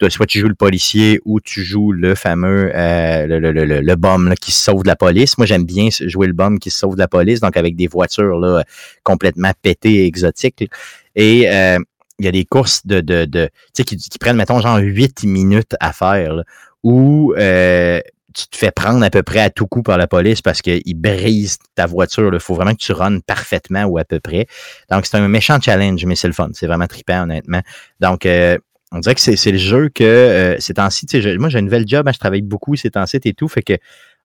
[0.09, 4.35] soit tu joues le policier ou tu joues le fameux euh, le, le, le, le,
[4.35, 5.39] qui se sauve de la police.
[5.39, 7.87] Moi, j'aime bien jouer le bum qui se sauve de la police, donc avec des
[7.87, 8.65] voitures là,
[9.03, 10.69] complètement pétées et exotiques.
[11.15, 11.79] Et euh,
[12.19, 15.75] il y a des courses de, de, de qui, qui prennent, mettons, genre 8 minutes
[15.81, 16.45] à faire, là,
[16.83, 18.01] où euh,
[18.35, 20.95] tu te fais prendre à peu près à tout coup par la police parce qu'ils
[20.95, 22.31] brisent ta voiture.
[22.33, 24.47] Il faut vraiment que tu runs parfaitement ou à peu près.
[24.91, 26.51] Donc, c'est un méchant challenge, mais c'est le fun.
[26.53, 27.63] C'est vraiment trippant, honnêtement.
[28.01, 28.59] Donc, euh,
[28.95, 31.07] on dirait que c'est le jeu que euh, ces temps-ci,
[31.39, 33.75] moi j'ai un nouvel job, hein, je travaille beaucoup ces temps-ci et tout, fait que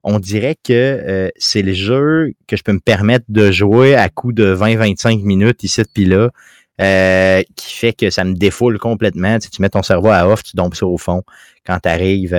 [0.02, 4.08] on dirait que euh, c'est le jeu que je peux me permettre de jouer à
[4.08, 6.30] coup de 20-25 minutes ici puis là,
[6.80, 9.38] euh, qui fait que ça me défoule complètement.
[9.38, 11.22] Tu, tu mets ton cerveau à off, tu dompes ça au fond.
[11.66, 12.34] Quand tu arrives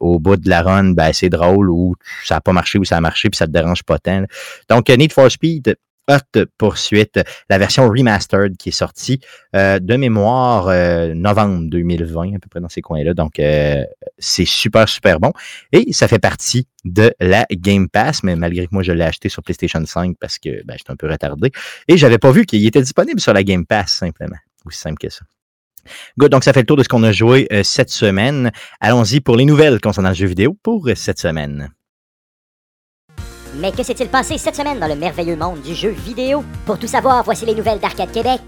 [0.00, 1.94] au bout de la run, ben, c'est drôle ou
[2.24, 4.24] ça n'a pas marché ou ça a marché puis ça te dérange pas tant.
[4.68, 5.76] Donc, euh, Need for Speed,
[6.12, 9.20] Hot Poursuite, la version remastered qui est sortie
[9.56, 13.14] euh, de mémoire euh, novembre 2020, à peu près dans ces coins-là.
[13.14, 13.82] Donc, euh,
[14.18, 15.32] c'est super, super bon.
[15.72, 19.28] Et ça fait partie de la Game Pass, mais malgré que moi, je l'ai acheté
[19.28, 21.50] sur PlayStation 5 parce que ben, j'étais un peu retardé.
[21.88, 24.36] Et j'avais pas vu qu'il était disponible sur la Game Pass, simplement.
[24.66, 25.24] Aussi simple que ça.
[26.18, 28.52] Good, donc ça fait le tour de ce qu'on a joué cette semaine.
[28.80, 31.72] Allons-y pour les nouvelles concernant le jeu vidéo pour cette semaine.
[33.54, 36.42] Mais que s'est-il passé cette semaine dans le merveilleux monde du jeu vidéo?
[36.64, 38.40] Pour tout savoir, voici les nouvelles d'Arcade Québec.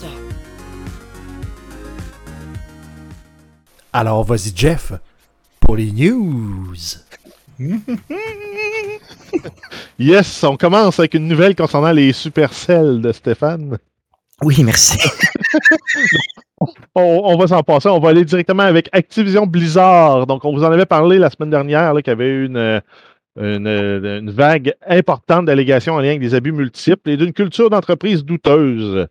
[3.93, 4.93] Alors, vas-y, Jeff,
[5.61, 6.75] pour les news.
[9.99, 13.79] Yes, on commence avec une nouvelle concernant les Supercell de Stéphane.
[14.43, 14.99] Oui, merci.
[16.95, 17.89] On, on va s'en passer.
[17.89, 20.27] On va aller directement avec Activision Blizzard.
[20.27, 22.81] Donc, on vous en avait parlé la semaine dernière qu'il y avait eu une, euh,
[23.37, 27.71] une, euh, une vague importante d'allégations en lien avec des abus multiples et d'une culture
[27.71, 29.07] d'entreprise douteuse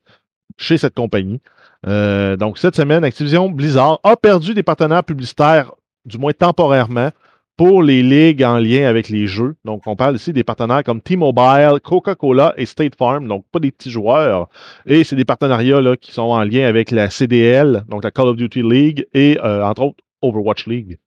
[0.57, 1.41] chez cette compagnie.
[1.87, 5.73] Euh, donc, cette semaine, Activision Blizzard a perdu des partenaires publicitaires,
[6.05, 7.11] du moins temporairement,
[7.57, 9.55] pour les ligues en lien avec les jeux.
[9.63, 13.71] Donc, on parle ici des partenaires comme T-Mobile, Coca-Cola et State Farm, donc pas des
[13.71, 14.49] petits joueurs.
[14.85, 18.37] Et c'est des partenariats qui sont en lien avec la CDL, donc la Call of
[18.37, 20.97] Duty League, et euh, entre autres Overwatch League.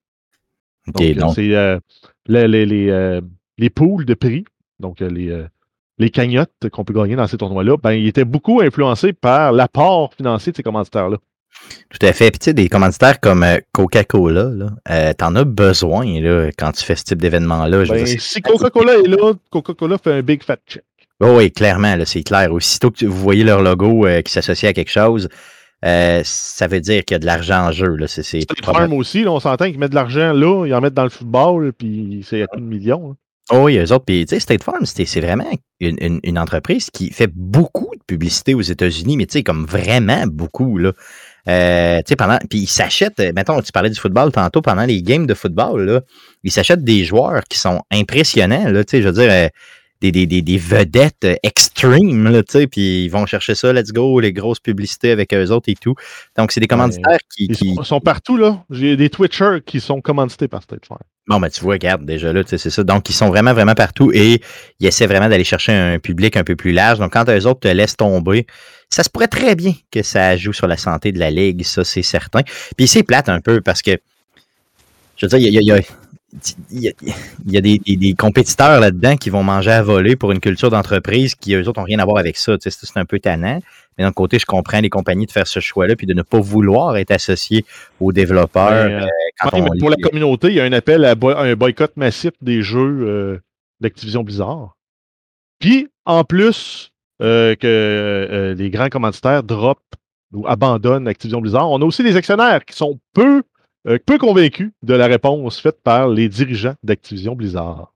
[0.87, 1.79] Donc, c'est euh,
[2.27, 3.21] les, les, les, euh,
[3.57, 4.45] les pools de prix,
[4.79, 5.45] donc euh, les,
[5.97, 10.13] les cagnottes qu'on peut gagner dans ces tournois-là, ben, ils étaient beaucoup influencés par l'apport
[10.13, 11.17] financier de ces commanditaires-là.
[11.89, 12.29] Tout à fait.
[12.29, 14.51] Puis tu sais, des commanditaires comme Coca-Cola,
[14.89, 17.83] euh, t'en as besoin là, quand tu fais ce type d'événement-là.
[17.85, 20.83] Ben, si Coca-Cola est là, Coca-Cola fait un big fat check.
[21.19, 22.53] Oh oui, clairement, c'est clair.
[22.53, 25.29] Aussitôt que vous voyez leur logo euh, qui s'associe à quelque chose,
[25.85, 27.95] euh, ça veut dire qu'il y a de l'argent en jeu.
[27.95, 28.07] Là.
[28.07, 30.81] C'est, c'est probable- Farm aussi, là, on s'entend qu'ils mettent de l'argent là, ils en
[30.81, 33.11] mettent dans le football, puis c'est à coups de millions.
[33.11, 33.15] hein.
[33.49, 34.03] Oh oui, eux autres.
[34.03, 37.89] Puis, tu sais, State Farm, c'est, c'est vraiment une, une- une entreprise qui fait beaucoup
[37.95, 40.91] de publicité aux États-Unis, mais tu sais, comme vraiment beaucoup, là.
[41.47, 44.83] Euh, tu sais, pendant, puis ils s'achètent, euh, mettons, tu parlais du football tantôt, pendant
[44.83, 46.01] les games de football, là,
[46.43, 49.49] ils s'achètent des joueurs qui sont impressionnants, là, tu sais, je veux dire,
[50.01, 53.73] des, des, des, des vedettes euh, extrêmes, là, tu sais, puis ils vont chercher ça,
[53.73, 55.95] let's go, les grosses publicités avec eux autres et tout.
[56.37, 58.63] Donc, c'est des commanditaires qui, Ils qui, sont, sont partout, là.
[58.69, 60.99] J'ai des Twitchers qui sont commandités par Farm.
[61.27, 62.83] Bon, ben, tu vois, regarde, déjà là, tu sais, c'est ça.
[62.83, 64.41] Donc, ils sont vraiment, vraiment partout et
[64.79, 66.99] ils essaient vraiment d'aller chercher un public un peu plus large.
[66.99, 68.47] Donc, quand eux autres te laissent tomber,
[68.89, 71.83] ça se pourrait très bien que ça joue sur la santé de la ligue, ça,
[71.83, 72.41] c'est certain.
[72.77, 73.97] Puis, c'est plate un peu parce que,
[75.17, 75.83] je veux dire, il y a, y a-
[76.71, 76.91] il y a-
[77.45, 80.39] il y a des, des- des compétiteurs là-dedans qui vont manger à voler pour une
[80.39, 82.57] culture d'entreprise qui, eux autres, n'ont rien à voir avec ça.
[82.57, 83.59] Tu sais, C'est un peu tannant.
[83.97, 86.39] Mais d'un côté, je comprends les compagnies de faire ce choix-là puis de ne pas
[86.39, 87.65] vouloir être associés
[87.99, 88.71] aux développeurs.
[88.71, 89.07] Euh,
[89.39, 91.33] quand Ouais, on mais pour la lit- communauté, il y a un appel à, boy-
[91.33, 93.39] à un boycott massif des jeux euh,
[93.79, 94.75] d'Activision Blizzard.
[95.59, 96.91] Puis, en plus
[97.23, 99.79] euh, que euh, les grands commanditaires drop
[100.33, 103.41] ou abandonnent Activision Blizzard, on a aussi des actionnaires qui sont peu, euh,
[104.05, 107.93] peu convaincus de la réponse faite par les dirigeants d'Activision Blizzard.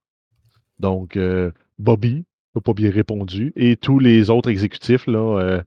[0.80, 2.24] Donc, euh, Bobby
[2.56, 5.62] n'a pas bien répondu et tous les autres exécutifs là, euh,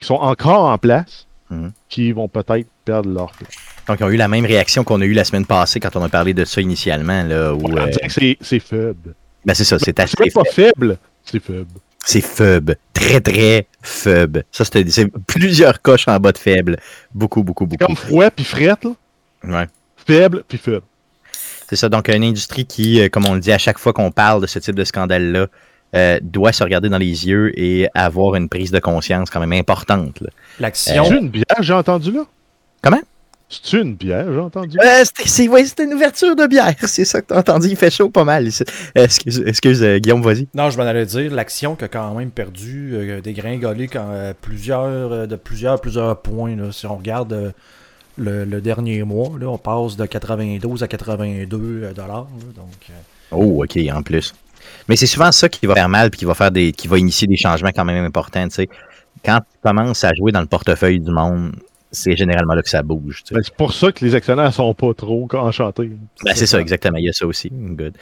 [0.00, 1.72] qui sont encore en place, Mhm.
[1.88, 3.32] qui vont peut-être perdre leur
[3.86, 6.02] Donc, ils ont eu la même réaction qu'on a eu la semaine passée quand on
[6.02, 7.22] a parlé de ça initialement.
[7.22, 9.14] Là, où, On euh, que c'est- faible.
[9.44, 11.68] ben, c'est ça, c'est assez C'est pas faible, c'est faible.
[12.06, 12.76] C'est faible.
[12.92, 14.44] Très, très faible.
[14.50, 16.76] Ça, c'était c'est plusieurs coches en bas de faible.
[17.14, 17.84] Beaucoup, beaucoup, beaucoup.
[17.86, 18.92] comme froid puis frette, là.
[19.52, 19.66] Ouais.
[20.06, 20.82] Faible puis faible.
[21.68, 21.88] C'est ça.
[21.88, 24.46] Donc, une industrie qui, euh, comme on le dit à chaque fois qu'on parle de
[24.46, 25.46] ce type de scandale-là,
[25.94, 29.52] euh, doit se regarder dans les yeux et avoir une prise de conscience quand même
[29.52, 30.22] importante.
[30.58, 31.04] L'action.
[31.04, 32.24] C'est une bière, j'ai entendu là?
[32.82, 33.00] Comment?
[33.48, 34.78] C'est une bière, j'ai entendu?
[34.82, 37.68] Euh, c'était c'est- ouais, une ouverture de bière, c'est ça que t'as entendu.
[37.68, 38.48] Il fait chaud pas mal.
[38.48, 38.64] ici.
[38.98, 40.48] Euh, excuse, excuse euh, Guillaume, vas-y.
[40.54, 44.32] Non, je m'en allais dire, l'action qui a quand même perdu, euh, dégringolé quand, euh,
[44.38, 46.56] plusieurs, euh, de plusieurs, plusieurs points.
[46.56, 46.72] là.
[46.72, 47.50] Si on regarde euh,
[48.16, 52.26] le, le dernier mois, là, on passe de 92 à 82 euh, dollars.
[52.56, 52.92] donc, euh,
[53.32, 54.34] Oh, ok, en plus.
[54.88, 56.98] Mais c'est souvent ça qui va faire mal puis qui va faire des, qui va
[56.98, 58.46] initier des changements quand même importants.
[58.48, 58.68] tu sais.
[59.24, 61.52] Quand tu commences à jouer dans le portefeuille du monde,
[61.90, 63.22] c'est généralement là que ça bouge.
[63.30, 65.90] Ben, c'est pour ça que les actionnaires sont pas trop enchantés.
[66.24, 66.98] Ben, c'est ça, exactement.
[66.98, 67.50] Il y a ça aussi.
[67.52, 67.94] Good.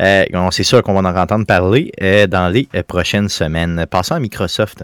[0.00, 3.86] Euh, on- c'est sûr qu'on va en entendre parler euh, dans les euh, prochaines semaines.
[3.90, 4.82] Passons à Microsoft.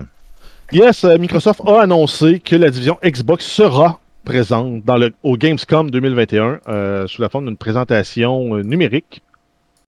[0.72, 3.98] Yes, Microsoft a annoncé que la division Xbox sera
[4.30, 9.22] présente dans le, au Gamescom 2021 euh, sous la forme d'une présentation euh, numérique.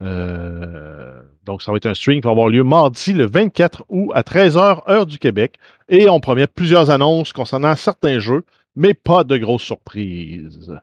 [0.02, 1.12] Euh,
[1.44, 4.22] donc, ça va être un stream qui va avoir lieu mardi le 24 août à
[4.22, 5.58] 13h, heure du Québec.
[5.88, 8.42] Et on promet plusieurs annonces concernant certains jeux,
[8.74, 10.76] mais pas de grosses surprises.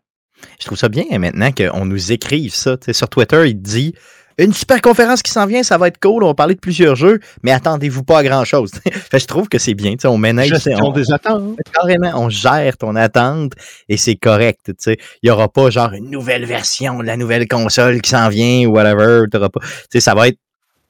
[0.57, 2.77] Je trouve ça bien hein, maintenant qu'on nous écrive ça.
[2.89, 3.93] Sur Twitter, il dit
[4.45, 6.95] une super conférence qui s'en vient, ça va être cool, on va parler de plusieurs
[6.95, 8.71] jeux, mais attendez-vous pas à grand chose.
[9.13, 9.95] je trouve que c'est bien.
[10.05, 11.57] On ménage, on, des attentes.
[11.73, 13.53] carrément, on gère ton attente
[13.89, 14.61] et c'est correct.
[14.65, 14.97] tu sais.
[15.21, 18.67] Il n'y aura pas genre une nouvelle version de la nouvelle console qui s'en vient
[18.67, 19.25] ou whatever.
[19.31, 20.37] t'auras Pas, tu sais, ça va être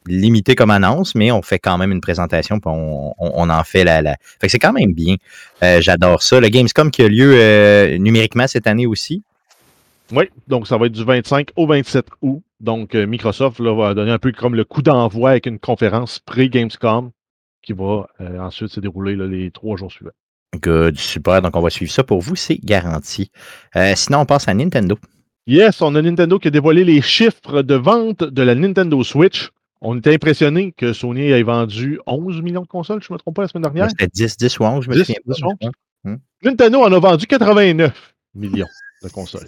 [0.08, 3.64] limité comme annonce, mais on fait quand même une présentation puis on, on- on en
[3.64, 4.02] fait la.
[4.02, 4.16] la...
[4.40, 5.16] Fait que c'est quand même bien.
[5.64, 6.40] Euh, J'adore ça.
[6.40, 9.24] Le Gamescom qui a lieu euh, numériquement cette année aussi.
[10.12, 12.42] Oui, donc ça va être du 25 au 27 août.
[12.60, 16.20] Donc euh, Microsoft là, va donner un peu comme le coup d'envoi avec une conférence
[16.20, 17.12] pré-Gamescom
[17.62, 20.12] qui va euh, ensuite se dérouler là, les trois jours suivants.
[20.62, 21.42] Good, super.
[21.42, 23.32] Donc on va suivre ça pour vous, c'est garanti.
[23.76, 24.98] Euh, sinon, on passe à Nintendo.
[25.48, 29.50] Yes, on a Nintendo qui a dévoilé les chiffres de vente de la Nintendo Switch.
[29.82, 33.36] On était impressionné que Sony ait vendu 11 millions de consoles, je ne me trompe
[33.36, 33.90] pas, la semaine dernière.
[33.90, 35.34] C'était 10, 10 ou 11, je me 10, souviens pas.
[35.34, 35.72] 10 ou 11.
[36.04, 36.16] Hmm.
[36.44, 38.68] Nintendo en a vendu 89 millions
[39.04, 39.48] de consoles.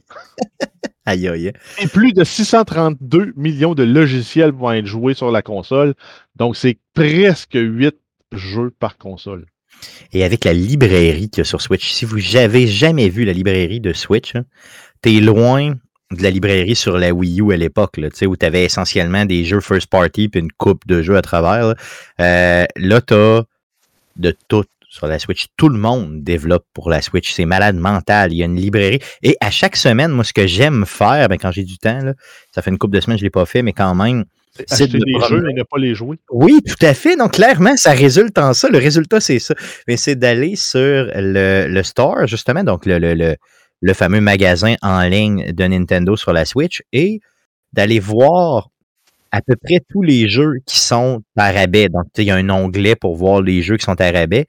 [1.05, 1.51] Aïe, aïe.
[1.79, 5.95] Et plus de 632 millions de logiciels vont être joués sur la console.
[6.35, 7.95] Donc, c'est presque 8
[8.33, 9.45] jeux par console.
[10.13, 13.33] Et avec la librairie qu'il y a sur Switch, si vous n'avez jamais vu la
[13.33, 14.43] librairie de Switch, hein,
[15.01, 15.73] t'es loin
[16.11, 19.61] de la librairie sur la Wii U à l'époque, où tu avais essentiellement des jeux
[19.61, 21.67] first party puis une coupe de jeux à travers.
[21.67, 21.75] Là,
[22.19, 23.43] Euh, là tu as
[24.17, 25.47] de tout sur la Switch.
[25.55, 27.31] Tout le monde développe pour la Switch.
[27.31, 28.33] C'est malade mental.
[28.33, 28.99] Il y a une librairie.
[29.23, 32.13] Et à chaque semaine, moi, ce que j'aime faire, ben, quand j'ai du temps, là,
[32.53, 34.25] ça fait une couple de semaines que je ne l'ai pas fait, mais quand même,
[34.67, 36.19] c'est de des jeux et ne pas les jouer.
[36.29, 37.15] Oui, tout à fait.
[37.15, 38.67] Donc, clairement, ça résulte en ça.
[38.67, 39.55] Le résultat, c'est ça.
[39.87, 43.37] Mais c'est d'aller sur le, le store, justement, donc le, le, le,
[43.79, 47.21] le fameux magasin en ligne de Nintendo sur la Switch, et
[47.71, 48.67] d'aller voir
[49.31, 51.87] à peu près tous les jeux qui sont à rabais.
[51.87, 54.47] Donc, il y a un onglet pour voir les jeux qui sont à rabais.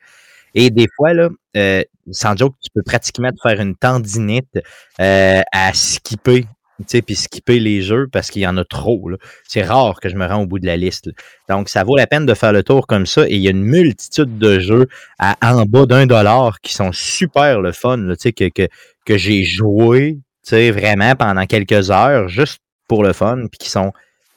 [0.55, 4.59] Et des fois, là, euh, sans tu peux pratiquement te faire une tendinite
[5.01, 6.47] euh, à skipper,
[6.85, 9.11] puis skipper les jeux parce qu'il y en a trop.
[9.47, 11.11] C'est rare que je me rends au bout de la liste.
[11.49, 13.27] Donc, ça vaut la peine de faire le tour comme ça.
[13.29, 14.89] Et il y a une multitude de jeux
[15.19, 18.69] à en bas d'un dollar qui sont super le fun, là, que, que,
[19.05, 20.19] que j'ai joué,
[20.51, 23.93] vraiment pendant quelques heures, juste pour le fun, puis qui sont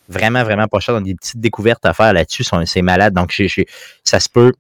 [0.08, 0.96] vraiment, vraiment pas chers.
[0.96, 3.14] Donc, des petites découvertes à faire là-dessus, c'est malade.
[3.14, 3.34] Donc,
[4.04, 4.54] ça se peut.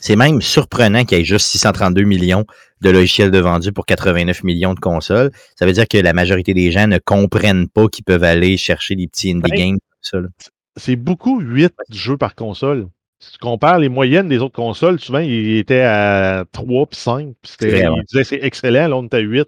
[0.00, 2.44] C'est même surprenant qu'il y ait juste 632 millions
[2.80, 5.30] de logiciels de vendus pour 89 millions de consoles.
[5.56, 8.96] Ça veut dire que la majorité des gens ne comprennent pas qu'ils peuvent aller chercher
[8.96, 10.50] des petits indie games comme ça.
[10.76, 12.88] C'est beaucoup 8 jeux par console.
[13.18, 17.34] Si tu compares les moyennes des autres consoles, souvent, ils étaient à 3 puis 5.
[17.42, 17.96] Puis c'était- C'est vrai, ouais.
[18.00, 19.46] Ils disaient c'est excellent, là, on était à 8.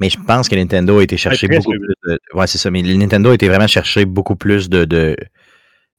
[0.00, 2.18] Mais je pense que Nintendo a été chercher presque beaucoup plus de.
[2.32, 2.70] Ouais, c'est ça.
[2.70, 5.14] Mais Nintendo a été vraiment chercher beaucoup plus de, de,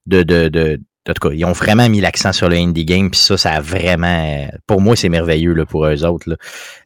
[0.08, 3.20] de, de- en tout cas, ils ont vraiment mis l'accent sur le indie game, puis
[3.20, 4.48] ça, ça a vraiment.
[4.68, 6.30] Pour moi, c'est merveilleux là, pour eux autres.
[6.30, 6.36] là.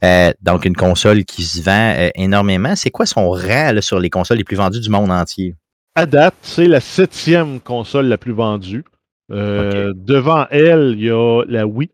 [0.03, 2.75] Euh, donc, une console qui se vend euh, énormément.
[2.75, 5.55] C'est quoi son rang là, sur les consoles les plus vendues du monde entier?
[5.95, 8.83] À date, c'est la septième console la plus vendue.
[9.31, 11.89] Euh, Devant elle, il y a la Wii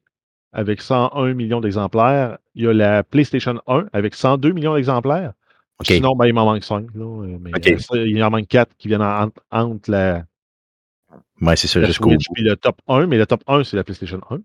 [0.53, 2.37] avec 101 millions d'exemplaires.
[2.55, 5.33] Il y a la PlayStation 1 avec 102 millions d'exemplaires.
[5.83, 6.85] Sinon, ben, il m'en manque 5.
[6.95, 7.79] Là, mais OK.
[7.81, 10.23] ça, il en manque 4 qui viennent en- entre, entre la,
[11.43, 13.07] Ouais, c'est ça, jusqu'au et le top 1.
[13.07, 14.37] Mais le top 1, c'est la PlayStation 1.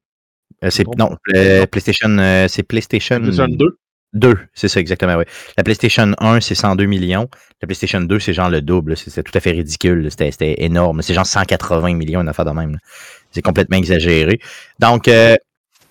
[0.65, 1.17] Euh, c'est, Non.
[1.27, 3.79] le PlayStation, euh, c'est PlayStation, PlayStation 2.
[4.15, 5.25] 2, c'est ça exactement, oui.
[5.59, 7.29] La PlayStation 1, c'est 102 millions.
[7.61, 8.97] La PlayStation 2, c'est genre le double.
[8.97, 10.11] c'est tout à fait ridicule.
[10.11, 11.03] C'était, c'était énorme.
[11.03, 12.79] C'est genre 180 millions, une affaire de même.
[13.31, 14.41] C'est complètement exagéré.
[14.79, 15.37] Donc, euh,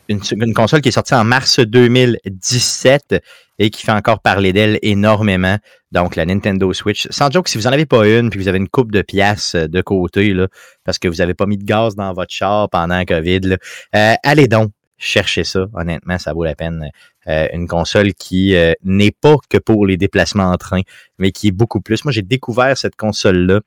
[0.10, 3.22] une, une console qui est sortie en mars 2017
[3.60, 5.58] et qui fait encore parler d'elle énormément.
[5.92, 7.08] Donc, la Nintendo Switch.
[7.10, 9.56] Sans joke, si vous n'en avez pas une, puis vous avez une coupe de pièces
[9.56, 10.48] euh, de côté, là,
[10.84, 13.58] parce que vous n'avez pas mis de gaz dans votre char pendant COVID, là,
[13.96, 15.68] euh, allez donc chercher ça.
[15.74, 16.90] Honnêtement, ça vaut la peine.
[17.28, 20.82] Euh, une console qui n'est pas que pour les déplacements en train,
[21.20, 22.04] mais qui est beaucoup plus.
[22.04, 23.60] Moi, j'ai découvert cette console-là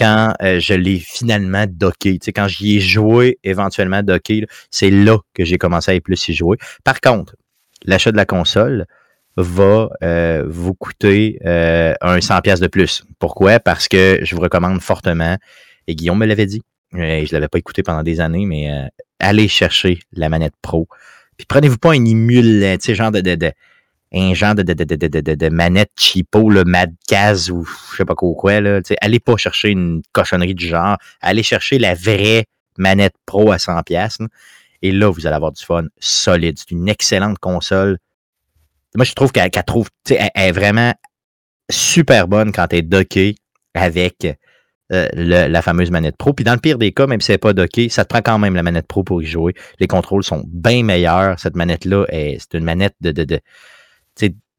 [0.00, 2.18] quand euh, je l'ai finalement docké.
[2.18, 6.00] Tu sais, quand j'y ai joué, éventuellement docké, c'est là que j'ai commencé à y
[6.00, 6.56] plus y jouer.
[6.84, 7.36] Par contre,
[7.84, 8.86] l'achat de la console
[9.36, 13.04] va euh, vous coûter euh, un 100 pièces de plus.
[13.18, 13.60] Pourquoi?
[13.60, 15.36] Parce que je vous recommande fortement,
[15.86, 18.70] et Guillaume me l'avait dit, je l'avais pas écouté pendant des années, mais
[19.18, 20.88] allez chercher la manette Pro.
[21.36, 23.52] Puis prenez-vous pas un émule, tu sais, genre de, de, de
[24.12, 28.60] un genre de, de, de, de, manette cheapo, le Madcaz ou je sais pas quoi,
[28.60, 28.80] là.
[29.00, 30.96] Allez pas chercher une cochonnerie du genre.
[31.20, 32.46] Allez chercher la vraie
[32.76, 34.18] manette Pro à 100 pièces.
[34.82, 36.58] Et là, vous allez avoir du fun solide.
[36.58, 37.98] C'est une excellente console.
[38.96, 40.92] Moi, je trouve qu'elle trouve, elle, est vraiment
[41.70, 43.36] super bonne quand elle est dockée
[43.74, 44.26] avec
[44.92, 46.32] euh, la fameuse manette Pro.
[46.32, 48.22] Puis dans le pire des cas, même si elle n'est pas dockée, ça te prend
[48.22, 49.54] quand même la manette Pro pour y jouer.
[49.78, 51.38] Les contrôles sont bien meilleurs.
[51.38, 53.12] Cette manette-là, est- c'est une manette de,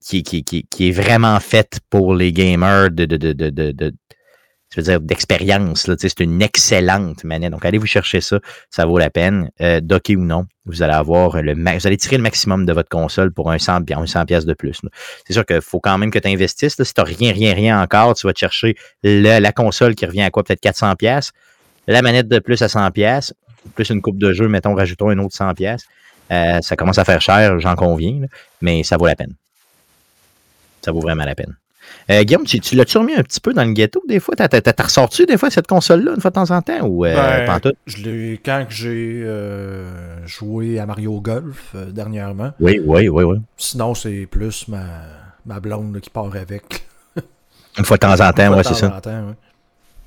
[0.01, 3.05] qui, est vraiment faite pour les gamers de,
[4.97, 5.89] d'expérience.
[5.97, 7.51] C'est une excellente manette.
[7.51, 8.39] Donc, allez vous chercher ça.
[8.69, 9.51] Ça vaut la peine.
[9.61, 13.31] Euh, ou non, vous allez avoir le vous allez tirer le maximum de votre console
[13.31, 14.79] pour un 100, pi- un 100 pièces de plus.
[15.27, 16.81] C'est sûr qu'il faut quand même que tu investisses.
[16.81, 20.23] Si tu n'as rien, rien, rien encore, tu vas te chercher la console qui revient
[20.23, 20.43] à quoi?
[20.43, 21.31] Peut-être 400 pièces.
[21.87, 23.33] La manette de plus à 100 pièces.
[23.75, 25.83] Plus une coupe de jeu, mettons, rajoutons un autre 100 pièces.
[26.31, 28.21] Euh, ça commence à faire cher, j'en conviens,
[28.61, 29.35] mais ça vaut la peine.
[30.83, 31.55] Ça vaut vraiment la peine.
[32.09, 34.35] Euh, Guillaume, tu, tu l'as-tu remis un petit peu dans le ghetto des fois?
[34.35, 37.59] T'as, ressorti des fois cette console-là une fois de temps en temps ou euh, Ben,
[37.59, 37.73] tout?
[37.85, 42.51] Je quand j'ai euh, joué à Mario Golf euh, dernièrement.
[42.59, 43.37] Oui, oui, oui, oui.
[43.57, 44.83] Sinon, c'est plus ma,
[45.45, 46.85] ma blonde là, qui part avec.
[47.77, 48.95] Une fois de temps en temps, ouais, c'est ça.
[48.95, 49.33] en temps, ouais.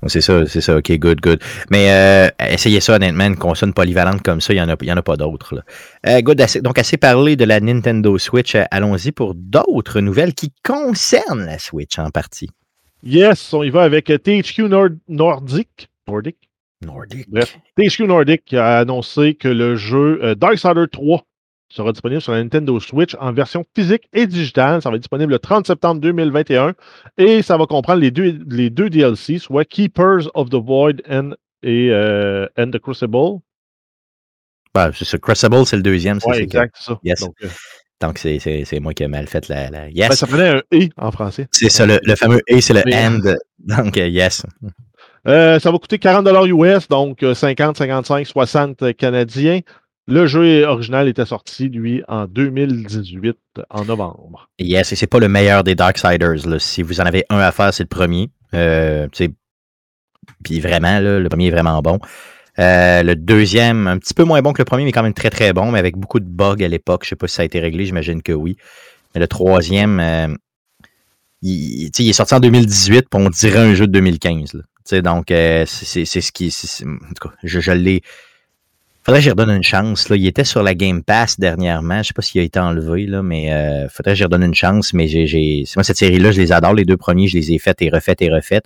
[0.07, 0.77] C'est ça, c'est ça.
[0.77, 1.41] OK, good, good.
[1.71, 4.93] Mais euh, essayez ça, honnêtement, une console polyvalente comme ça, il n'y en, a- y
[4.93, 5.63] en a pas d'autres.
[6.07, 8.55] Euh, good, assez- donc, assez parlé de la Nintendo Switch.
[8.55, 12.51] Euh, Allons-y pour d'autres nouvelles qui concernent la Switch en partie.
[13.03, 15.89] Yes, on y va avec THQ Nord- Nordic.
[16.09, 16.37] Nordic?
[16.85, 17.31] Nordic.
[17.31, 17.59] Bref.
[17.79, 21.23] THQ Nordic a annoncé que le jeu euh, Darksider 3
[21.77, 24.81] sera disponible sur la Nintendo Switch en version physique et digitale.
[24.83, 26.75] Ça va être disponible le 30 septembre 2021
[27.19, 31.33] et ça va comprendre les deux, les deux DLC, soit Keepers of the Void and,
[31.63, 33.41] et, euh, and the Crucible.
[34.75, 35.19] Ben, c'est ça.
[35.19, 36.19] Crucible, c'est le deuxième.
[36.21, 36.99] Que- exact, c'est ça.
[37.05, 37.21] Yes.
[37.21, 37.49] Donc, euh,
[38.01, 39.71] donc, c'est, moi qui ai mal fait la.
[39.71, 40.09] la- Yes.
[40.09, 41.47] ben, ça prenait un E en français.
[41.53, 43.21] c'est ça, le, le fameux A, c'est le Mais- end.
[43.59, 44.45] Donc, euh, yes.
[45.27, 49.61] Euh, ça va coûter 40 US, donc euh, 50, 55, 60 canadiens.
[50.07, 53.37] Le jeu original était sorti, lui, en 2018,
[53.71, 54.51] en novembre.
[54.59, 56.61] Yes, et c'est pas le meilleur des Darksiders.
[56.61, 58.29] Si vous en avez un à faire, c'est le premier.
[58.53, 59.09] Euh,
[60.43, 61.99] Puis vraiment, le premier est vraiment bon.
[62.59, 65.31] Euh, le deuxième, un petit peu moins bon que le premier, mais quand même très
[65.31, 67.05] très bon, mais avec beaucoup de bugs à l'époque.
[67.05, 68.57] Je sais pas si ça a été réglé, j'imagine que oui.
[69.15, 70.29] Mais le troisième, euh,
[71.43, 74.55] il, il est sorti en 2018, puis on dirait un jeu de 2015.
[74.55, 74.61] Là.
[74.63, 76.55] Tu sais, Donc, euh, c'est ce qui.
[76.85, 78.03] En tout cas, je, je l'ai.
[79.05, 80.09] Faudrait que j'y redonne une chance.
[80.09, 80.17] Là.
[80.17, 82.03] Il était sur la Game Pass dernièrement.
[82.03, 84.55] Je sais pas s'il a été enlevé, là, mais euh, faudrait que j'y redonne une
[84.55, 84.95] chance.
[84.95, 85.65] Mais j'ai, j'ai...
[85.77, 86.73] moi, cette série-là, je les adore.
[86.73, 88.65] Les deux premiers, je les ai faites et refaites et refaites.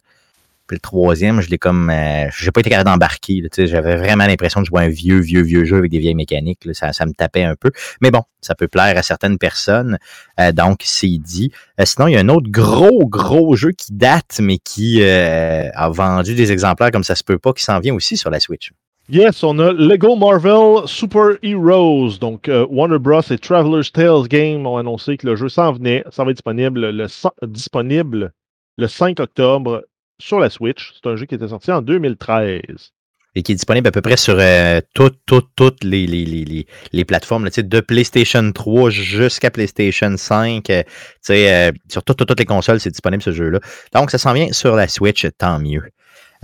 [0.69, 1.91] Puis le troisième, je l'ai comme.
[1.91, 3.43] Euh, j'ai pas été capable d'embarquer.
[3.57, 6.61] J'avais vraiment l'impression de jouer un vieux, vieux, vieux jeu avec des vieilles mécaniques.
[6.73, 7.71] Ça, ça me tapait un peu.
[8.01, 9.99] Mais bon, ça peut plaire à certaines personnes.
[10.39, 11.51] Euh, donc, c'est dit.
[11.81, 15.69] Euh, sinon, il y a un autre gros, gros jeu qui date, mais qui euh,
[15.75, 18.39] a vendu des exemplaires comme ça se peut pas, qui s'en vient aussi sur la
[18.39, 18.71] Switch.
[19.11, 22.19] Yes, on a Lego Marvel Super Heroes.
[22.19, 23.23] Donc, euh, Warner Bros.
[23.31, 26.05] et Traveler's Tales Game ont annoncé que le jeu s'en venait.
[26.11, 27.07] Ça va être disponible le,
[27.47, 28.35] disponible
[28.77, 29.83] le 5 octobre
[30.21, 30.93] sur la Switch.
[30.95, 32.93] C'est un jeu qui était sorti en 2013.
[33.35, 37.49] et qui est disponible à peu près sur euh, toutes, les, les, les, les, plateformes,
[37.49, 40.69] de PlayStation 3 jusqu'à PlayStation 5.
[40.69, 40.83] euh,
[41.31, 43.61] euh, sur toutes, toutes les consoles, c'est disponible ce jeu-là.
[43.95, 45.83] Donc, ça s'en vient sur la Switch, tant mieux.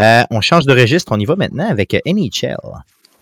[0.00, 2.56] Euh, on change de registre, on y va maintenant avec euh, NHL.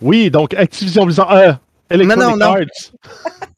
[0.01, 1.31] Oui, donc Activision Blizzard.
[1.33, 1.53] Euh,
[1.91, 2.55] Electronic Non, non, non.
[2.55, 2.93] Arts.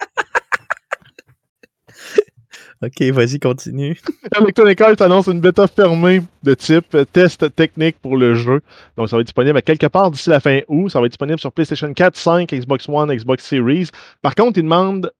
[2.84, 3.98] Ok, vas-y, continue.
[4.38, 8.60] Electronic Arts annonce une bêta fermée de type euh, test technique pour le jeu.
[8.96, 10.90] Donc, ça va être disponible à quelque part d'ici la fin août.
[10.90, 13.88] Ça va être disponible sur PlayStation 4, 5, Xbox One, Xbox Series.
[14.20, 15.10] Par contre, ils demandent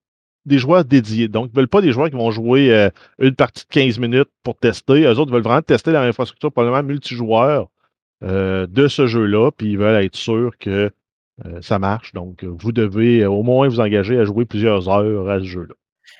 [0.44, 1.28] des joueurs dédiés.
[1.28, 3.98] Donc, ils ne veulent pas des joueurs qui vont jouer euh, une partie de 15
[3.98, 5.04] minutes pour tester.
[5.04, 7.68] Eux autres veulent vraiment tester leur infrastructure probablement multijoueur
[8.24, 9.50] euh, de ce jeu-là.
[9.50, 10.90] Puis, ils veulent être sûrs que
[11.44, 12.12] euh, ça marche.
[12.12, 15.74] Donc, vous devez euh, au moins vous engager à jouer plusieurs heures à ce jeu-là.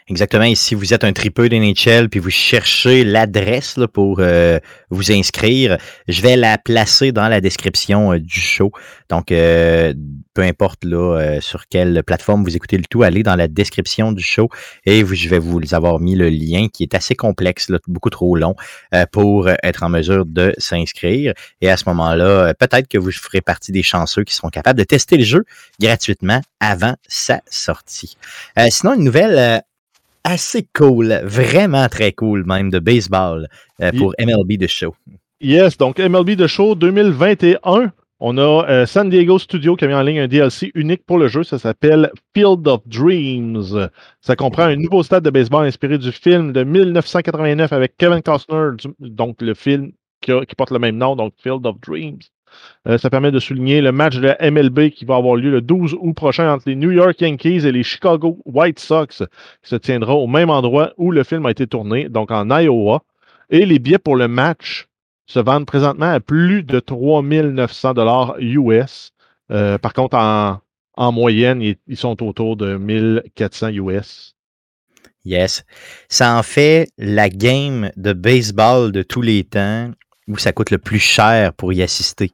[0.07, 0.45] Exactement.
[0.45, 4.59] Et si vous êtes un tripeux d'NHL puis vous cherchez l'adresse pour euh,
[4.91, 5.79] vous inscrire,
[6.09, 8.71] je vais la placer dans la description euh, du show.
[9.09, 9.95] Donc, euh,
[10.35, 14.13] peu importe là, euh, sur quelle plateforme vous écoutez le tout, allez dans la description
[14.13, 14.51] du show
[14.85, 18.37] et je vais vous avoir mis le lien qui est assez complexe, là, beaucoup trop
[18.37, 18.57] long
[18.93, 21.33] euh, pour être en mesure de s'inscrire.
[21.63, 24.85] Et à ce moment-là, peut-être que vous ferez partie des chanceux qui seront capables de
[24.85, 25.45] tester le jeu
[25.81, 28.19] gratuitement avant sa sortie.
[28.69, 29.63] Sinon, une nouvelle
[30.25, 33.49] assez cool, vraiment très cool même de baseball
[33.83, 34.95] euh, pour MLB The Show.
[35.41, 37.93] Yes, donc MLB The Show 2021.
[38.21, 41.19] On a euh, San Diego Studio qui a mis en ligne un DLC unique pour
[41.19, 41.43] le jeu.
[41.43, 43.89] Ça s'appelle Field of Dreams.
[44.21, 48.71] Ça comprend un nouveau stade de baseball inspiré du film de 1989 avec Kevin Costner,
[48.79, 49.91] du- donc le film
[50.23, 52.21] qui, a- qui porte le même nom, donc Field of Dreams.
[52.87, 55.61] Euh, ça permet de souligner le match de la MLB qui va avoir lieu le
[55.61, 59.23] 12 août prochain entre les New York Yankees et les Chicago White Sox,
[59.63, 63.03] qui se tiendra au même endroit où le film a été tourné, donc en Iowa.
[63.51, 64.87] Et les billets pour le match
[65.27, 69.13] se vendent présentement à plus de 3900 dollars US.
[69.51, 70.59] Euh, par contre, en,
[70.97, 74.35] en moyenne, ils, ils sont autour de 1400 US.
[75.25, 75.65] Yes.
[76.09, 79.91] Ça en fait la game de baseball de tous les temps
[80.29, 82.33] où ça coûte le plus cher pour y assister.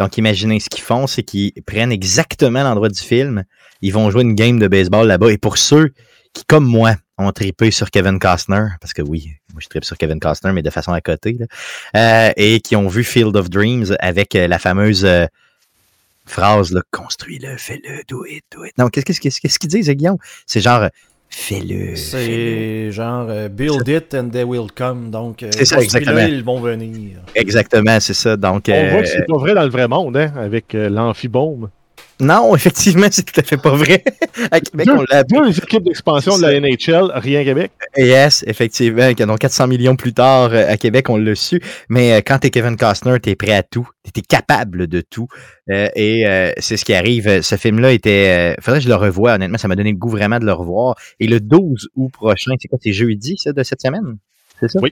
[0.00, 3.44] Donc, imaginez ce qu'ils font, c'est qu'ils prennent exactement l'endroit du film,
[3.82, 5.30] ils vont jouer une game de baseball là-bas.
[5.30, 5.92] Et pour ceux
[6.32, 9.98] qui, comme moi, ont trippé sur Kevin Costner, parce que oui, moi je trippe sur
[9.98, 11.36] Kevin Costner, mais de façon à côté,
[11.94, 15.26] euh, et qui ont vu Field of Dreams avec euh, la fameuse euh,
[16.24, 18.72] phrase, construis-le, fais-le, do it, do it.
[18.78, 20.16] Non, qu'est-ce qu'ils disent, Guillaume?
[20.46, 20.88] C'est genre,
[21.30, 21.96] fais-le.
[21.96, 25.10] C'est genre euh, build it and they will come.
[25.10, 26.18] Donc, euh, C'est ça, exactement.
[26.18, 27.18] ils vont venir.
[27.34, 28.36] Exactement, c'est ça.
[28.36, 30.88] Donc, On euh, voit que c'est pas vrai dans le vrai monde, hein, avec euh,
[30.88, 31.70] l'amphibôme.
[32.20, 34.04] Non, effectivement, c'est tout à fait pas vrai.
[34.50, 35.24] à Québec, Deux- on l'a.
[35.24, 37.72] Deux équipes d'expansion de la NHL, rien Québec.
[37.96, 39.10] Yes, effectivement.
[39.12, 41.60] Donc, 400 millions plus tard, euh, à Québec, on l'a su.
[41.88, 43.88] Mais euh, quand t'es Kevin Costner, t'es prêt à tout.
[44.12, 45.28] T'es capable de tout.
[45.70, 47.42] Euh, et euh, c'est ce qui arrive.
[47.42, 48.54] Ce film-là était...
[48.58, 49.58] euh, faudrait que je le revoie, honnêtement.
[49.58, 50.96] Ça m'a donné le goût vraiment de le revoir.
[51.20, 52.78] Et le 12 août prochain, c'est quoi?
[52.82, 54.16] C'est jeudi, ça, de cette semaine?
[54.58, 54.78] C'est ça?
[54.82, 54.90] Oui.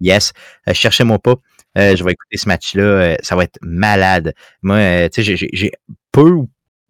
[0.00, 0.32] Yes.
[0.72, 1.34] Cherchez-moi pas.
[1.78, 2.82] Euh, je vais écouter ce match-là.
[2.82, 4.34] Euh, ça va être malade.
[4.62, 5.72] Moi, euh, tu sais, j'ai-
[6.12, 6.38] peu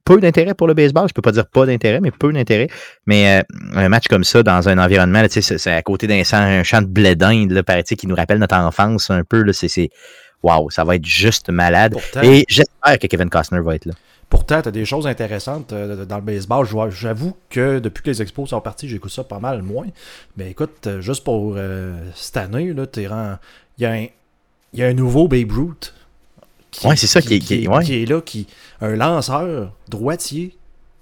[0.03, 1.07] peu d'intérêt pour le baseball.
[1.09, 2.66] Je peux pas dire pas d'intérêt, mais peu d'intérêt.
[3.07, 3.43] Mais
[3.74, 6.87] un match comme ça, dans un environnement, tu sais, c'est à côté d'un champ, de
[6.87, 7.62] blé d'Inde,
[7.97, 9.45] qui nous rappelle notre enfance un peu.
[9.53, 9.91] C'est,
[10.43, 11.93] wow, ça va être juste malade.
[11.93, 13.93] Pourtant, Et j'espère que Kevin Costner va être là.
[14.31, 16.66] pourtant tu as des choses intéressantes dans le baseball.
[16.91, 19.87] J'avoue que depuis que les expos sont partis, j'écoute ça pas mal moins.
[20.37, 23.03] Mais écoute, juste pour euh, cette année, il
[23.78, 24.07] y, a un-
[24.72, 25.94] il y a un nouveau Babe Ruth.
[26.70, 27.84] qui- Ouais, c'est ça qui est- qui est- ouais.
[27.84, 28.46] qui est là, qui
[28.80, 30.56] un lanceur droitier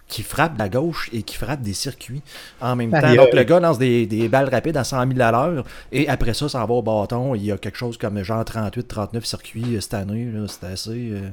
[0.09, 2.23] qui frappe à gauche et qui frappe des circuits
[2.63, 3.15] en même temps.
[3.15, 6.33] Donc le gars lance des, des balles rapides à 100 000 à l'heure et après
[6.33, 7.35] ça, ça va au bâton.
[7.35, 10.27] Il y a quelque chose comme genre 38-39 circuits euh, cette année.
[10.49, 11.29] C'est assez, euh,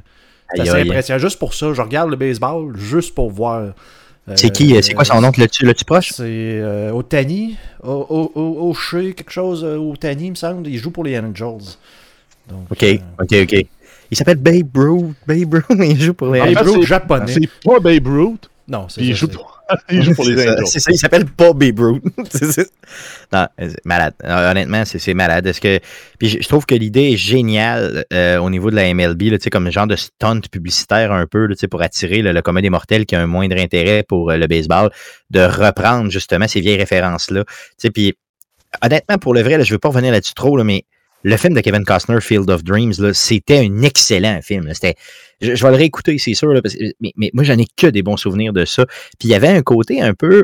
[0.50, 1.20] assez impressionnant.
[1.20, 3.60] Juste pour ça, je regarde le baseball juste pour voir.
[4.28, 5.32] euh, C'est qui, c'est quoi son nom?
[5.38, 6.10] Le-tu, le-tu proche?
[6.10, 10.68] C'est euh, Otani, O- O- O- O'Shea, quelque chose, Otani, il me semble.
[10.68, 11.78] Il joue pour les Angels.
[12.50, 13.66] Donc, OK, euh, OK, OK.
[14.12, 15.16] Il s'appelle Babe Ruth.
[15.28, 17.34] Babe Ruth, il joue pour les Babe Ruth c'est- japonais.
[17.34, 20.68] C'est pas Babe Ruth, Non, c'est il joue pour, il joue pour les Angels.
[20.68, 22.04] C'est ça, il s'appelle pas Babe Ruth.
[23.34, 24.14] Non, c'est malade.
[24.24, 25.48] Euh, Honnêtement, c'est malade.
[25.48, 25.80] Est-ce que,
[26.20, 29.38] puis je, je trouve que l'idée est géniale euh, au niveau de la MLB, là,
[29.52, 33.08] comme genre de stunt publicitaire un peu là, pour attirer là, le commun des mortels
[33.08, 34.92] qui a un moindre intérêt pour euh, le baseball,
[35.32, 37.44] de reprendre justement ces vieilles références-là.
[37.94, 38.14] Puis
[38.84, 40.84] honnêtement, pour le vrai, je ne veux pas revenir là-dessus trop, mais
[41.26, 44.72] le film de Kevin Costner, Field of Dreams, c'était un excellent film.
[44.76, 44.94] C'était,
[45.42, 46.54] je, vais le réécouter, c'est sûr,
[47.02, 48.86] mais, moi, j'en ai que des bons souvenirs de ça.
[49.18, 50.44] Puis il y avait un côté un peu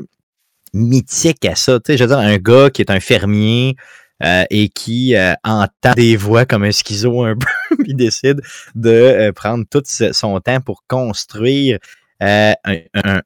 [0.73, 1.77] mythique à ça.
[1.87, 3.75] Je veux dire, un gars qui est un fermier
[4.23, 7.35] euh, et qui euh, entend des voix comme un schizo un
[7.69, 8.41] peu, puis décide
[8.73, 11.77] de euh, prendre tout son temps pour construire
[12.19, 12.55] un,
[12.95, 13.21] un-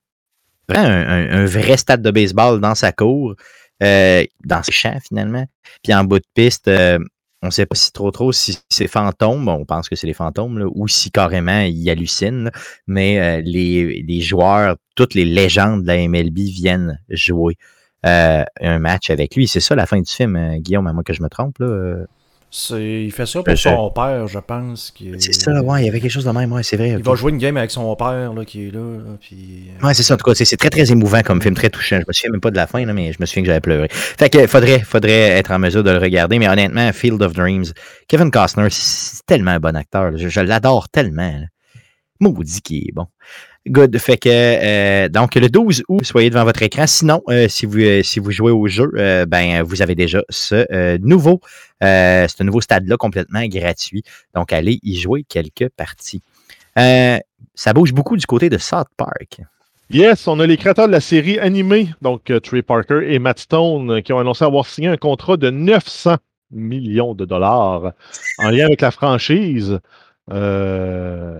[1.46, 3.36] vrai stade de baseball dans sa cour,
[3.80, 5.46] dans ses champs finalement.
[5.84, 6.70] Puis en bout de piste,
[7.46, 10.08] on ne sait pas si trop trop si c'est fantômes, bon, on pense que c'est
[10.08, 12.50] les fantômes, ou si carrément ils hallucinent,
[12.88, 17.56] mais euh, les, joueurs, toutes les légendes de la MLB viennent jouer
[18.06, 19.48] euh, un match avec lui.
[19.48, 21.60] C'est ça la fin du film, euh, Guillaume, à moins que je me trompe.
[21.60, 21.98] Là,
[22.72, 24.94] il fait ça pour son père, je pense.
[25.02, 26.90] est- C'est ça, ouais, il y avait quelque chose de même, ouais, c'est vrai.
[26.92, 28.80] Il va jouer une game avec son père là, qui est là.
[28.80, 30.14] là, puis, euh, Ouais, c'est ça.
[30.14, 31.98] En tout cas, c'est très, très émouvant comme film, très touchant.
[32.00, 33.60] Je me souviens même pas de la fin, là, mais je me souviens que j'avais
[33.62, 33.88] pleuré.
[33.92, 36.40] Fait que faudrait, faudrait être en mesure de le regarder.
[36.40, 37.66] Mais honnêtement, Field of Dreams,
[38.08, 40.12] Kevin Costner, c'est tellement un bon acteur.
[40.12, 40.18] là.
[40.18, 41.42] Je, je l'adore tellement.
[42.22, 43.08] Maudit qui est bon.
[43.68, 43.98] Good.
[43.98, 46.86] Fait que, euh, donc, le 12 août, soyez devant votre écran.
[46.86, 48.92] Sinon, euh, si, vous, euh, si vous jouez au jeu,
[49.28, 51.40] ben, vous avez déjà ce nouveau,
[51.82, 54.04] ce nouveau stade-là complètement gratuit.
[54.36, 56.22] Donc, allez y jouer quelques parties.
[56.76, 59.42] Ça bouge beaucoup du côté de South Park.
[59.90, 64.02] Yes, on a les créateurs de la série animée, donc Trey Parker et Matt Stone,
[64.02, 66.18] qui ont annoncé avoir signé un contrat de 900
[66.52, 67.94] millions de dollars
[68.40, 69.80] en lien avec la franchise.
[70.32, 71.40] Euh,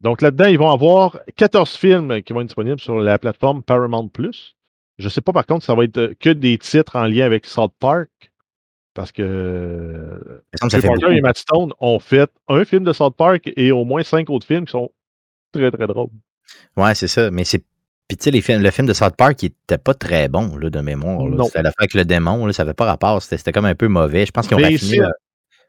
[0.00, 4.08] donc là-dedans, ils vont avoir 14 films qui vont être disponibles sur la plateforme Paramount
[4.08, 4.56] Plus.
[4.98, 7.04] Je ne sais pas par contre si ça va être euh, que des titres en
[7.04, 8.10] lien avec South Park.
[8.94, 11.10] Parce que Parker beaucoup.
[11.10, 14.46] et Matt Stone ont fait un film de South Park et au moins cinq autres
[14.46, 14.90] films qui sont
[15.52, 16.08] très très drôles.
[16.78, 17.30] Ouais, c'est ça.
[17.30, 17.62] Mais c'est.
[18.08, 20.80] Puis, tu sais, le film de South Park, il était pas très bon, là, de
[20.80, 21.26] mémoire.
[21.46, 23.20] C'était l'affaire avec le démon, là, ça n'avait pas rapport.
[23.20, 24.24] C'était comme un peu mauvais.
[24.24, 25.02] Je pense qu'ils ont raffiné.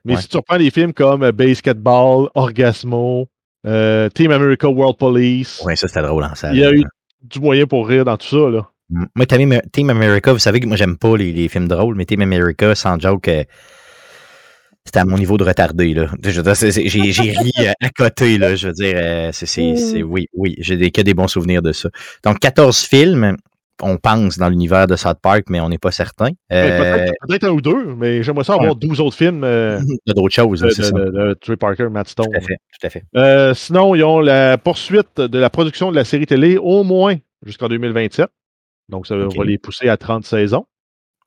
[0.05, 0.21] Mais Ouais.
[0.21, 3.27] si tu reprends des films comme euh, Basketball, Orgasmo,
[3.65, 6.55] euh, Team America World Police, Ouais, ça, c'était drôle en salle.
[6.55, 6.83] il y a eu
[7.23, 8.49] du moyen pour rire dans tout ça.
[8.49, 8.69] Là.
[8.89, 12.05] Moi, Team Team America, vous savez que moi, j'aime pas les, les films drôles, mais
[12.05, 13.43] Team America, sans joke, euh,
[14.85, 15.93] c'était à mon niveau de retardé.
[16.23, 18.37] J'ai ri à côté.
[18.37, 21.89] Là, je veux dire, euh, c'est- oui, oui, j'ai que des bons souvenirs de ça.
[22.23, 23.35] Donc, 14 films,
[23.82, 26.30] on pense dans l'univers de South Park, mais on n'est pas certain.
[26.49, 29.97] Ouais, Euh, Peut-être un ou deux, mais j'aimerais ça avoir 12 autres films euh, il
[30.07, 30.91] y a d'autres choses, de, c'est ça.
[30.91, 32.25] de- de Trey Parker, Matt Stone.
[32.32, 33.03] Tout à fait, tout à fait.
[33.15, 37.15] Euh, sinon, ils ont la poursuite de la production de la série télé au moins
[37.45, 38.28] jusqu'en 2027.
[38.89, 40.65] Donc, ça va les pousser à 30 saisons.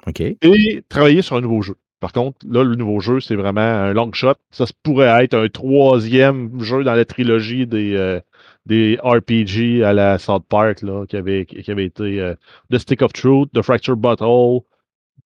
[0.06, 0.20] OK.
[0.20, 1.74] et travailler sur un nouveau jeu.
[2.00, 4.32] Par contre, là, le nouveau jeu, c'est vraiment un long shot.
[4.50, 8.18] Ça se pourrait être un troisième jeu dans la trilogie des, euh,
[8.66, 12.34] des RPG à la South Park, là, qui avait, qui avait été euh,
[12.70, 14.60] The Stick of Truth, The Fracture Butthole,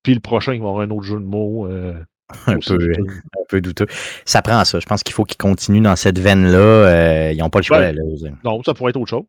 [0.02, 1.66] puis le prochain, il va y avoir un autre jeu de mots.
[1.66, 1.94] euh,
[2.46, 3.02] Un peu, douteux.
[3.06, 3.86] un peu douteux.
[4.24, 4.80] Ça prend ça.
[4.80, 6.58] Je pense qu'il faut qu'ils continuent dans cette veine-là.
[6.58, 7.78] Euh, ils n'ont pas le choix.
[7.78, 7.92] Ouais.
[7.92, 8.02] là.
[8.42, 9.24] Non, ça pourrait être autre chose.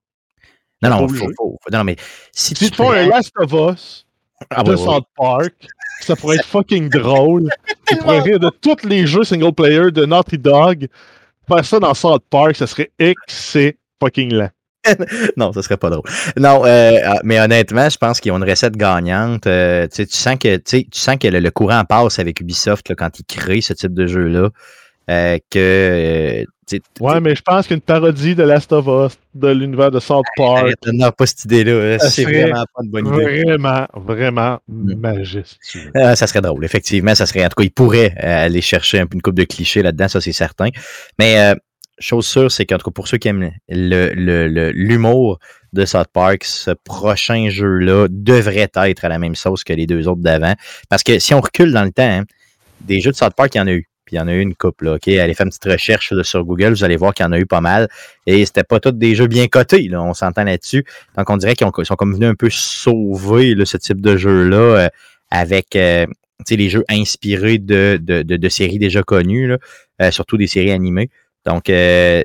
[0.82, 1.98] Non, non, faut, faut- non, mais
[2.32, 4.06] si Si tu tu fais un Last of Us
[4.50, 4.78] Ah, de ouais.
[4.78, 5.54] South Park,
[6.00, 7.50] ça pourrait être fucking drôle.
[7.88, 10.88] Tu pourrais rire de tous les jeux single player de Naughty Dog.
[11.48, 13.74] Faire ça dans South Park, ça serait excellent
[14.06, 14.50] fucking lent.
[15.38, 16.04] non, ça serait pas drôle.
[16.38, 19.48] Non, euh, ah, mais honnêtement, je pense qu'ils ont une recette gagnante.
[19.48, 23.20] Euh, tu sens que, tu sens que le, le courant passe avec Ubisoft là, quand
[23.20, 24.50] ils créent ce type de jeu-là.
[25.10, 26.46] euh, que
[27.00, 30.74] Ouais, mais je pense qu'une parodie de Last of Us, de l'univers de South Park,
[30.92, 32.00] non, pas cette idée-là.
[32.00, 33.44] C'est vraiment pas une bonne idée.
[33.44, 34.96] vraiment, vraiment Mm.
[35.00, 35.92] majestueux.
[35.96, 37.14] Ah, ça serait drôle, effectivement.
[37.14, 39.84] Ça serait, en tout cas, ils pourraient aller chercher un peu une coupe de clichés
[39.84, 40.70] là-dedans, ça c'est certain.
[41.20, 41.56] Mais euh,
[42.00, 45.40] chose sûre, c'est qu'en tout cas, pour ceux qui aiment l'humour
[45.74, 50.08] de South Park, ce prochain jeu-là devrait être à la même sauce que les deux
[50.08, 50.54] autres d'avant.
[50.90, 52.24] Parce que si on recule dans le temps, hein,
[52.82, 53.88] des jeux de South Park, il y en a eu.
[54.06, 55.08] Puis il y en a eu une couple, là, OK?
[55.08, 57.48] Allez faire une petite recherche sur Google, vous allez voir qu'il y en a eu
[57.48, 57.88] pas mal.
[58.28, 60.86] Et c'était pas tous des jeux bien cotés, là, on s'entend là-dessus.
[61.18, 64.16] Donc on dirait qu'ils ont- ils sont comme venus un peu sauver ce type de
[64.16, 64.90] jeu-là euh,
[65.32, 66.06] avec euh,
[66.52, 69.54] les jeux inspirés de, séries déjà connues,
[70.02, 71.10] euh, surtout des séries animées.
[71.46, 72.24] Donc, euh,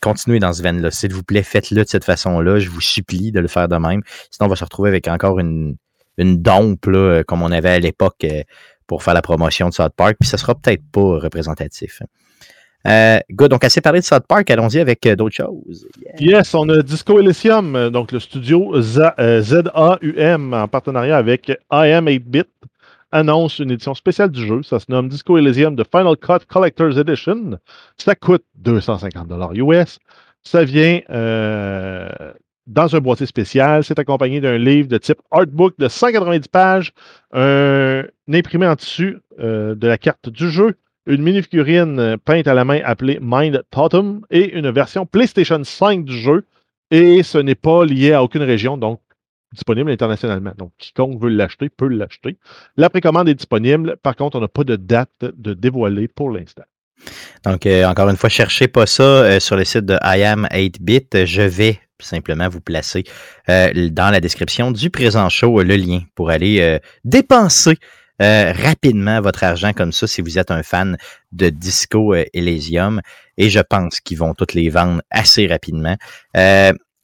[0.00, 0.90] continuez dans ce veine-là.
[0.90, 2.58] S'il vous plaît, faites-le de cette façon-là.
[2.58, 4.02] Je vous supplie de le faire de même.
[4.30, 5.76] Sinon, on va se retrouver avec encore une,
[6.18, 8.42] une dompe, là, euh, comme on avait à l'époque euh,
[8.86, 10.16] pour faire la promotion de South Park.
[10.20, 12.02] Puis, ça sera peut-être pas représentatif.
[12.84, 13.50] Good.
[13.50, 14.50] Donc, assez parlé de South Park.
[14.50, 15.86] Allons-y avec d'autres choses.
[16.18, 22.48] Yes, on a Disco Elysium, donc le studio ZAUM en partenariat avec IM 8-Bit
[23.12, 24.62] annonce une édition spéciale du jeu.
[24.62, 27.58] Ça se nomme Disco Elysium The Final Cut Collector's Edition.
[27.96, 29.98] Ça coûte 250 US.
[30.42, 32.08] Ça vient euh,
[32.66, 33.84] dans un boîtier spécial.
[33.84, 36.92] C'est accompagné d'un livre de type artbook de 190 pages,
[37.32, 40.74] un imprimé en tissu euh, de la carte du jeu,
[41.06, 46.04] une mini-figurine euh, peinte à la main appelée Mind Totem et une version PlayStation 5
[46.04, 46.44] du jeu.
[46.90, 49.00] Et ce n'est pas lié à aucune région, donc
[49.52, 50.52] disponible internationalement.
[50.56, 52.36] Donc, quiconque veut l'acheter peut l'acheter.
[52.76, 53.96] La précommande est disponible.
[54.02, 56.64] Par contre, on n'a pas de date de dévoilée pour l'instant.
[57.44, 61.26] Donc, euh, encore une fois, cherchez pas ça euh, sur le site de IAM 8-Bit.
[61.26, 63.04] Je vais simplement vous placer
[63.48, 67.76] euh, dans la description du présent show le lien pour aller dépenser
[68.18, 70.96] rapidement votre argent comme ça si vous êtes un fan
[71.32, 73.00] de Disco Elysium.
[73.36, 75.96] Et je pense qu'ils vont toutes les vendre assez rapidement.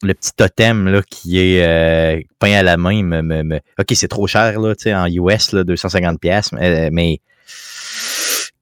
[0.03, 3.59] Euh, le petit totem là, qui est euh, peint à la main, me, me- me-
[3.79, 7.19] OK, c'est trop cher là, tu en US, là, 250$, pièces, mais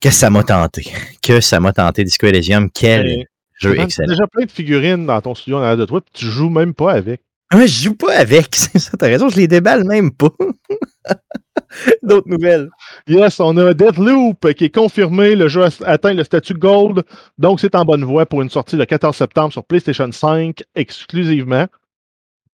[0.02, 0.92] que ça m'a tenté.
[1.22, 2.70] Que ça m'a tenté, Disco Elysium.
[2.72, 3.28] Quel Mais-
[3.60, 4.08] jeu Tu as excellent.
[4.10, 6.74] déjà plein de figurines dans ton studio en arrière de toi, puis tu joues même
[6.74, 7.22] pas avec.
[7.54, 10.30] Ouais, je joue pas avec, c'est ça, t'as raison, je les déballe même pas.
[12.04, 12.70] D'autres nouvelles.
[13.08, 15.36] Yes, on a Deathloop qui est confirmé.
[15.36, 17.04] Le jeu a atteint le statut Gold.
[17.38, 21.68] Donc, c'est en bonne voie pour une sortie le 14 septembre sur PlayStation 5 exclusivement.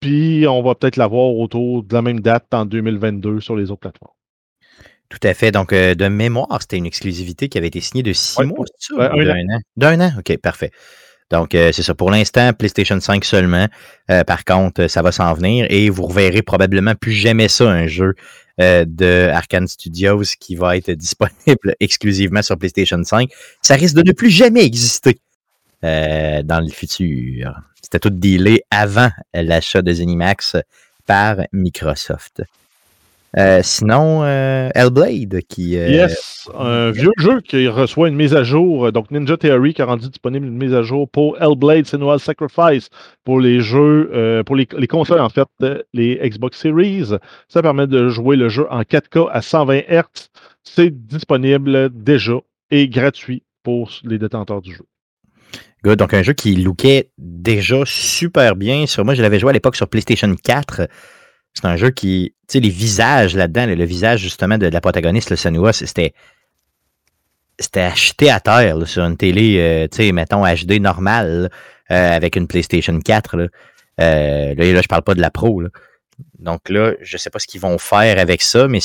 [0.00, 3.80] Puis, on va peut-être l'avoir autour de la même date en 2022 sur les autres
[3.80, 4.12] plateformes.
[5.08, 5.50] Tout à fait.
[5.52, 8.64] Donc, euh, de mémoire, c'était une exclusivité qui avait été signée de six Ouais, mois,
[8.78, 8.96] c'est ça?
[8.96, 9.60] ouais, ou un d'un an.
[9.76, 10.12] D'un an?
[10.18, 10.70] OK, parfait.
[11.30, 11.94] Donc, euh, c'est ça.
[11.94, 13.66] Pour l'instant, PlayStation 5 seulement.
[14.10, 17.86] Euh, par contre, ça va s'en venir et vous reverrez probablement plus jamais ça, un
[17.86, 18.14] jeu
[18.60, 23.28] euh, de Arkane Studios qui va être disponible exclusivement sur PlayStation 5.
[23.62, 25.18] Ça risque de ne plus jamais exister
[25.82, 27.60] euh, dans le futur.
[27.82, 30.56] C'était tout dealé avant l'achat de Zenimax
[31.06, 32.42] par Microsoft.
[33.36, 35.76] Euh, sinon, euh, Hellblade qui.
[35.76, 38.92] euh, Yes, un vieux jeu qui reçoit une mise à jour.
[38.92, 42.90] Donc, Ninja Theory qui a rendu disponible une mise à jour pour Hellblade Senua's Sacrifice
[43.24, 45.48] pour les jeux, pour les, les consoles en fait,
[45.92, 47.10] les Xbox Series.
[47.48, 50.28] Ça permet de jouer le jeu en 4K à 120 Hz.
[50.62, 52.34] C'est disponible déjà
[52.70, 54.84] et gratuit pour les détenteurs du jeu.
[55.84, 55.98] Good.
[55.98, 58.86] Donc, un jeu qui lookait déjà super bien.
[58.86, 60.88] Sur moi, je l'avais joué à l'époque sur PlayStation 4.
[61.54, 65.30] C'est un jeu qui, tu sais, les visages là-dedans, le, visage justement de, la protagoniste,
[65.30, 66.12] le Senua, c'était
[67.58, 71.50] c'était acheté à terre là, sur une télé, euh, tu sais, mettons HD normale,
[71.90, 73.36] euh, avec une PlayStation 4.
[73.36, 73.46] Là.
[74.00, 75.60] Euh, là, je parle pas de la Pro.
[75.60, 75.68] là.
[76.38, 78.80] Donc là, je sais pas ce qu'ils vont faire avec ça, mais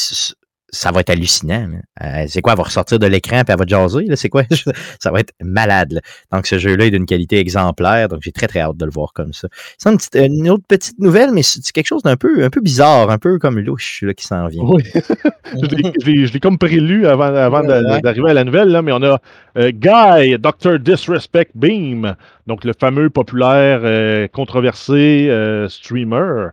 [0.72, 1.68] ça va être hallucinant.
[2.04, 4.06] Euh, c'est quoi, elle va ressortir de l'écran et elle va jaser?
[4.06, 4.16] là?
[4.16, 4.44] C'est quoi?
[5.00, 5.94] ça va être malade.
[5.94, 6.02] là.
[6.32, 8.08] Donc, ce jeu-là est d'une qualité exemplaire.
[8.10, 9.48] Donc, j'ai très, très hâte de le voir comme ça.
[9.78, 12.62] C'est une, petite- une autre petite nouvelle, mais c'est quelque chose d'un peu, un peu
[12.62, 14.64] bizarre, un peu comme louche là, qui s'en vient.
[14.64, 14.84] Oui.
[14.94, 18.02] je l'ai- je l'ai je l'ai comme prélu avant, avant de- Ouais.
[18.02, 19.20] d'arriver à la nouvelle, là, mais on a
[19.58, 20.80] euh, Guy, Dr.
[20.80, 22.16] Disrespect Beam,
[22.48, 26.50] donc le fameux populaire euh, controversé euh, streamer,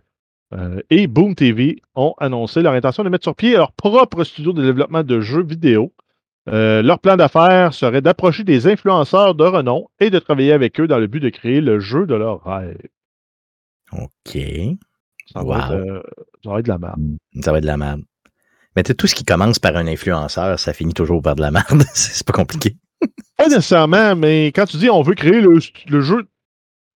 [0.53, 4.53] euh, et Boom TV ont annoncé leur intention de mettre sur pied leur propre studio
[4.53, 5.93] de développement de jeux vidéo.
[6.49, 10.87] Euh, leur plan d'affaires serait d'approcher des influenceurs de renom et de travailler avec eux
[10.87, 12.77] dans le but de créer le jeu de leur rêve.
[13.91, 14.37] OK.
[15.33, 16.03] Ça, va, être, euh,
[16.43, 17.17] ça va être de la merde.
[17.41, 18.01] Ça va être de la merde.
[18.75, 21.41] Mais tu sais, tout ce qui commence par un influenceur, ça finit toujours par de
[21.41, 21.83] la merde.
[21.93, 22.77] c'est pas compliqué.
[23.35, 26.27] Pas nécessairement, mais quand tu dis on veut créer le, le jeu,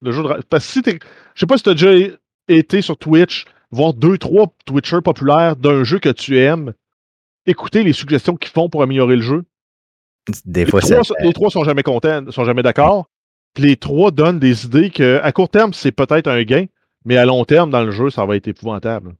[0.01, 0.99] le jeu de Parce que si t'es.
[1.35, 2.15] Je sais pas si tu as déjà
[2.47, 6.73] été sur Twitch, voir deux, trois Twitchers populaires d'un jeu que tu aimes,
[7.45, 9.43] écouter les suggestions qu'ils font pour améliorer le jeu.
[10.45, 13.07] Des Les fois, trois, les trois sont jamais contents, sont jamais d'accord.
[13.53, 16.65] Puis les trois donnent des idées que à court terme, c'est peut-être un gain,
[17.05, 19.15] mais à long terme, dans le jeu, ça va être épouvantable.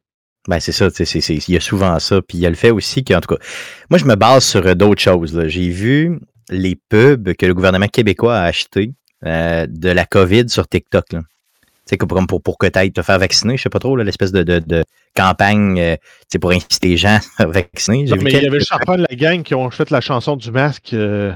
[0.48, 2.22] Ben, c'est ça, il y a souvent ça.
[2.22, 3.42] Puis il y a le fait aussi qu'en tout cas,
[3.90, 5.40] moi, je me base sur euh, d'autres choses.
[5.48, 6.20] J'ai vu
[6.50, 8.94] les pubs que le gouvernement québécois a achetés
[9.26, 11.14] euh, de la COVID sur TikTok.
[11.14, 11.22] Là.
[11.92, 14.32] Sais, comme pour, pour que tu ailles te faire vacciner, je sais pas trop, l'espèce
[14.32, 14.84] de, de, de
[15.16, 15.96] campagne euh,
[16.40, 18.06] pour inciter les gens à vacciner.
[18.06, 20.36] Non, mais il y avait le charpent de la gang qui ont fait la chanson
[20.38, 20.94] du masque.
[20.94, 21.34] euh,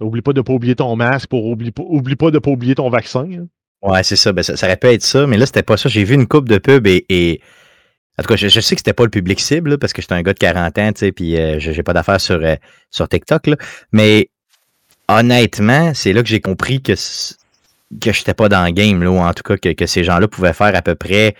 [0.00, 2.74] oublie pas de pas oublier ton masque pour oublie pas, oublie pas de pas oublier
[2.74, 3.26] ton vaccin.
[3.32, 3.46] hein.
[3.82, 4.32] Ouais, c'est ça.
[4.32, 4.56] Ben, ça.
[4.56, 5.88] Ça aurait pu être ça, mais là, c'était pas ça.
[5.88, 7.04] J'ai vu une coupe de pubs et.
[7.08, 7.40] et-
[8.18, 10.00] En tout cas, je, je sais que c'était pas le public cible, là, parce que
[10.02, 12.36] j'étais un gars de 40 ans, tu sais, puis euh, j'ai j'ai pas d'affaires sur,
[12.42, 12.56] euh,
[12.90, 13.56] sur TikTok, là.
[13.92, 14.28] Mais
[15.08, 16.94] honnêtement, c'est là que j'ai compris que,
[18.00, 20.28] que j'étais pas dans le game, là, ou en tout cas que, que ces gens-là
[20.28, 21.34] pouvaient faire à peu près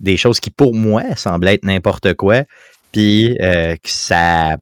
[0.00, 2.42] des choses qui, pour moi, semblaient être n'importe quoi,
[2.92, 4.56] puis euh, que ça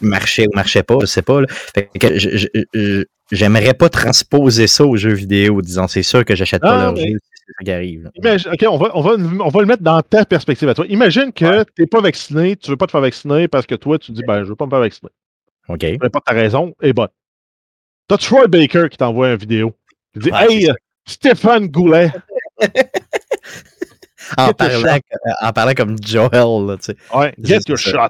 [0.00, 1.40] marchait ou marchait pas, je sais pas.
[1.40, 1.46] là.
[1.50, 5.88] Fait que je- je- je- j'aimerais pas transposer ça aux jeux vidéo, disons.
[5.88, 8.10] C'est sûr que j'achète pas Ah, leur mais- jeu, c'est ça qui arrive.
[8.16, 9.10] Imagine- OK, on va, on, va,
[9.44, 10.84] on va le mettre dans ta perspective à toi.
[10.88, 13.98] Imagine que tu n'es pas vacciné, tu veux pas te faire vacciner parce que toi,
[13.98, 15.10] tu dis ben, je veux pas me faire vacciner.
[15.68, 15.80] OK.
[15.98, 17.08] Peu importe ta raison, et bon.
[18.08, 19.72] T'as Troy Baker qui t'envoie une vidéo?
[20.14, 20.74] Il dit Ouais, Hey, ça.
[21.06, 22.10] Stéphane Goulet.
[24.38, 24.98] En parlant,
[25.42, 26.30] en parlant comme Joel,
[26.66, 26.96] là, tu sais.
[27.14, 28.08] Ouais, get your shot.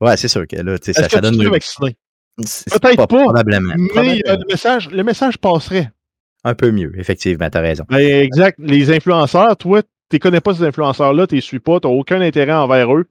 [0.00, 3.74] Ouais, c'est sûr que là, tu sais, ça, donne le- Peut-être pas, Probablement.
[3.94, 5.92] Mais euh, le, message, le message passerait.
[6.42, 7.84] Un peu mieux, effectivement, t'as raison.
[7.88, 8.58] Ben, exact.
[8.60, 11.94] Les influenceurs, toi, tu ne connais pas ces influenceurs-là, tu les suis pas, tu n'as
[11.94, 13.06] aucun intérêt envers eux.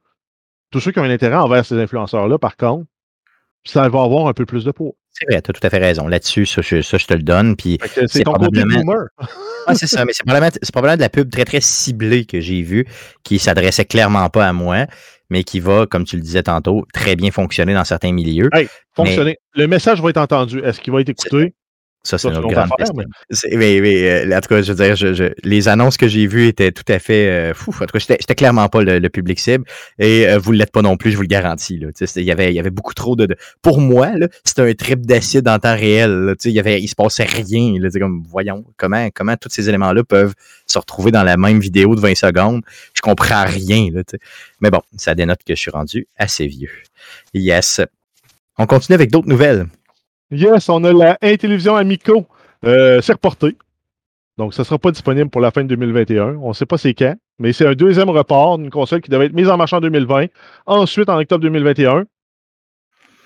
[0.69, 2.86] Tous ceux qui ont un intérêt envers ces influenceurs-là, par contre,
[3.63, 4.91] ça va avoir un peu plus de poids.
[5.14, 6.07] C'est vrai, t'as tout à fait raison.
[6.07, 7.55] Là-dessus, ça, je, ça, je te le donne.
[7.55, 9.07] Puis, C'est ton côté probablement- boomer.
[9.66, 12.41] Ah, c'est ça, mais c'est probablement, c'est probablement de la pub très, très ciblée que
[12.41, 12.86] j'ai vue,
[13.24, 14.88] qui s'adressait clairement pas à moi,
[15.30, 18.49] mais qui va, comme tu le disais tantôt, très bien fonctionner dans certains milieux.
[18.51, 19.38] Hey, fonctionner.
[19.55, 20.59] Le message va être entendu.
[20.59, 21.53] Est-ce qu'il va être écouté?
[22.05, 23.03] Ça, c'est autre grande affaire, question.
[23.29, 26.09] C'est- Mais, mais, euh, en tout cas, je veux dire, je- je- les annonces que
[26.09, 27.29] j'ai vues étaient tout à fait.
[27.29, 27.71] euh, fou.
[27.79, 29.63] En tout cas, j'étais clairement pas le, le public cible.
[29.99, 31.77] Et euh, vous ne l'êtes pas non plus, je vous le garantis.
[31.79, 31.87] là.
[32.17, 33.25] Il y avait, il y avait beaucoup trop de.
[33.25, 36.11] de- Pour moi, là, c'était un trip d'acide en temps réel.
[36.11, 36.35] là.
[36.35, 37.75] Tu sais, Il y avait, il se passait rien.
[37.79, 40.33] Là, comme, voyons, comment, comment tous ces éléments-là peuvent
[40.67, 42.63] se retrouver dans la même vidéo de 20 secondes?
[42.93, 43.87] Je comprends rien.
[43.93, 44.01] Là.
[44.59, 46.69] Mais bon, ça dénote que je suis rendu assez vieux.
[47.33, 47.79] Yes.
[48.57, 49.67] On continue avec d'autres nouvelles.
[50.34, 52.25] Yes, on a la Intellivision Amico.
[52.65, 53.55] Euh, c'est reporté.
[54.38, 56.38] Donc, ça ne sera pas disponible pour la fin de 2021.
[56.41, 59.25] On ne sait pas c'est quand, mais c'est un deuxième report d'une console qui devait
[59.27, 60.25] être mise en marche en 2020.
[60.65, 62.05] Ensuite, en octobre 2021.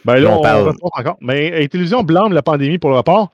[0.05, 1.17] Ben là, On on, parle- encore.
[1.21, 3.31] Mais Intellivision blâme la pandémie pour le report.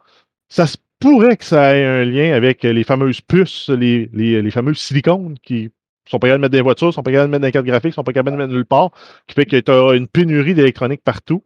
[0.49, 4.51] Ça se pourrait que ça ait un lien avec les fameuses puces, les, les, les
[4.51, 5.69] fameuses silicones qui
[6.05, 7.65] sont pas capables de mettre des voitures, sont pas capables de mettre dans les cartes
[7.65, 8.91] graphiques, sont pas capables de mettre nulle part,
[9.27, 11.43] qui fait que tu as une pénurie d'électronique partout.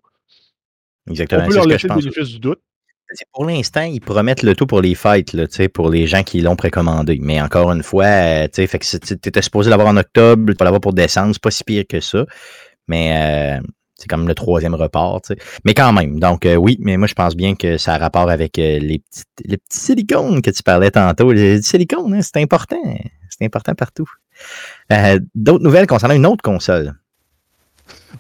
[1.10, 1.44] Exactement.
[1.44, 2.04] On peut c'est leur ce que laisser je le pense.
[2.04, 2.60] bénéfice du doute.
[3.14, 6.42] C'est Pour l'instant, ils promettent le tout pour les fêtes, là, pour les gens qui
[6.42, 7.18] l'ont précommandé.
[7.22, 10.94] Mais encore une fois, euh, tu étais supposé l'avoir en octobre, tu vas l'avoir pour
[10.94, 12.26] décembre, c'est pas si pire que ça.
[12.90, 15.22] Mais euh, c'est comme le troisième report.
[15.66, 18.30] Mais quand même, donc euh, oui, mais moi je pense bien que ça a rapport
[18.30, 21.32] avec euh, les, petits, les petits silicones que tu parlais tantôt.
[21.32, 22.78] Les silicones, hein, c'est important.
[23.30, 24.10] C'est important partout.
[24.92, 26.94] Euh, D'autres nouvelles concernant une autre console.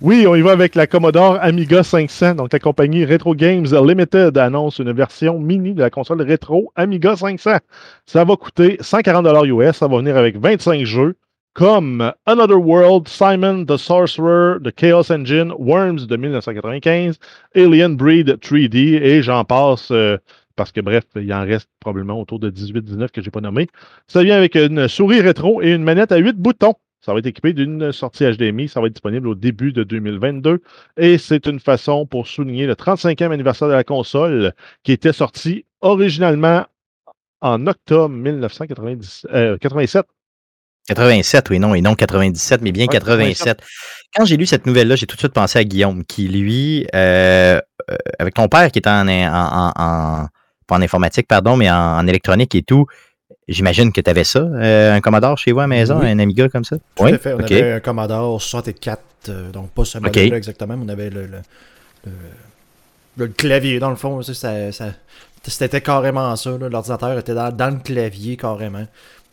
[0.01, 2.35] Oui, on y va avec la Commodore Amiga 500.
[2.35, 7.15] Donc, la compagnie Retro Games Limited annonce une version mini de la console rétro Amiga
[7.15, 7.57] 500.
[8.05, 9.77] Ça va coûter 140 US.
[9.77, 11.15] Ça va venir avec 25 jeux
[11.53, 17.17] comme Another World, Simon the Sorcerer, The Chaos Engine, Worms de 1995,
[17.55, 19.89] Alien Breed 3D et j'en passe.
[19.89, 20.17] euh,
[20.55, 23.67] parce que bref, il en reste probablement autour de 18-19 que je n'ai pas nommé.
[24.07, 26.75] Ça vient avec une souris rétro et une manette à 8 boutons.
[27.01, 28.67] Ça va être équipé d'une sortie HDMI.
[28.67, 30.61] Ça va être disponible au début de 2022.
[30.97, 35.65] Et c'est une façon pour souligner le 35e anniversaire de la console qui était sortie
[35.81, 36.65] originalement
[37.41, 40.05] en octobre 1987.
[40.87, 43.61] 87, oui, non, et non 97, mais bien Ouais, 87.
[44.15, 47.59] Quand j'ai lu cette nouvelle-là, j'ai tout de suite pensé à Guillaume, qui lui, euh,
[47.91, 50.27] euh, avec ton père qui est en, en, en, en-
[50.65, 52.85] pas en informatique, pardon, mais en électronique et tout,
[53.47, 56.07] j'imagine que tu avais ça, euh, un Commodore chez vous à la maison, Oui.
[56.09, 56.77] un Amiga comme ça?
[56.95, 57.33] Tout oui, à fait.
[57.33, 61.27] On avait un Commodore 64, euh, donc pas ce modèle-là exactement, mais on avait le,
[61.27, 61.37] le,
[62.05, 62.11] le-
[63.17, 64.21] le clavier dans le fond.
[64.21, 64.93] ça, ça- ça-
[65.47, 66.57] C'était carrément ça.
[66.59, 68.85] L'ordinateur était dans, dans le clavier carrément.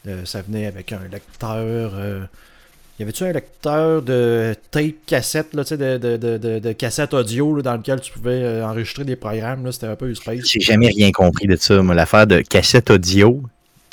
[0.07, 1.91] Euh, ça venait avec un lecteur.
[3.01, 7.63] y avait-tu un lecteur de tape cassette, là, de, de, de, de, cassette audio là,
[7.63, 9.71] dans lequel tu pouvais enregistrer des programmes?
[9.73, 10.45] C'était un peu space.
[10.49, 13.43] J'ai jamais rien compris de ça, moi, l'affaire de cassette audio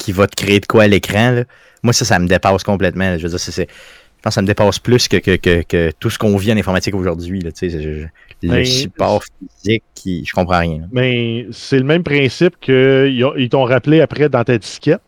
[0.02, 1.44] qui va te créer de quoi à l'écran, là.
[1.84, 3.06] Moi, ça, ça me dépasse complètement.
[3.06, 3.18] là.
[3.18, 5.92] Je veux dire, c'est- je pense que ça me dépasse plus que, que, que, que
[6.00, 7.40] tout ce qu'on vit en informatique aujourd'hui.
[7.42, 8.08] là, tu sais, je- je-
[8.44, 10.80] Le Ben, support physique, qui, je comprends rien.
[10.80, 10.86] là.
[10.92, 15.02] Mais c'est le même principe qu'ils t'ont rappelé après dans ta disquette.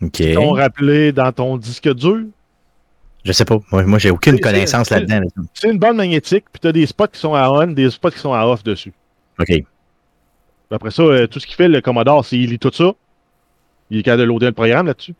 [0.00, 2.20] Ils t'ont rappelé dans ton disque dur.
[3.24, 3.58] Je sais pas.
[3.72, 5.20] Moi, moi j'ai aucune connaissance là-dedans.
[5.20, 5.42] là.
[5.54, 8.10] C'est une bande magnétique, puis tu as des spots qui sont à on, des spots
[8.10, 8.92] qui sont à off dessus.
[9.40, 9.52] OK.
[10.70, 12.92] Après ça, euh, tout ce qu'il fait, le Commodore, c'est il lit tout ça.
[13.90, 15.14] Il est capable de loader le programme là-dessus.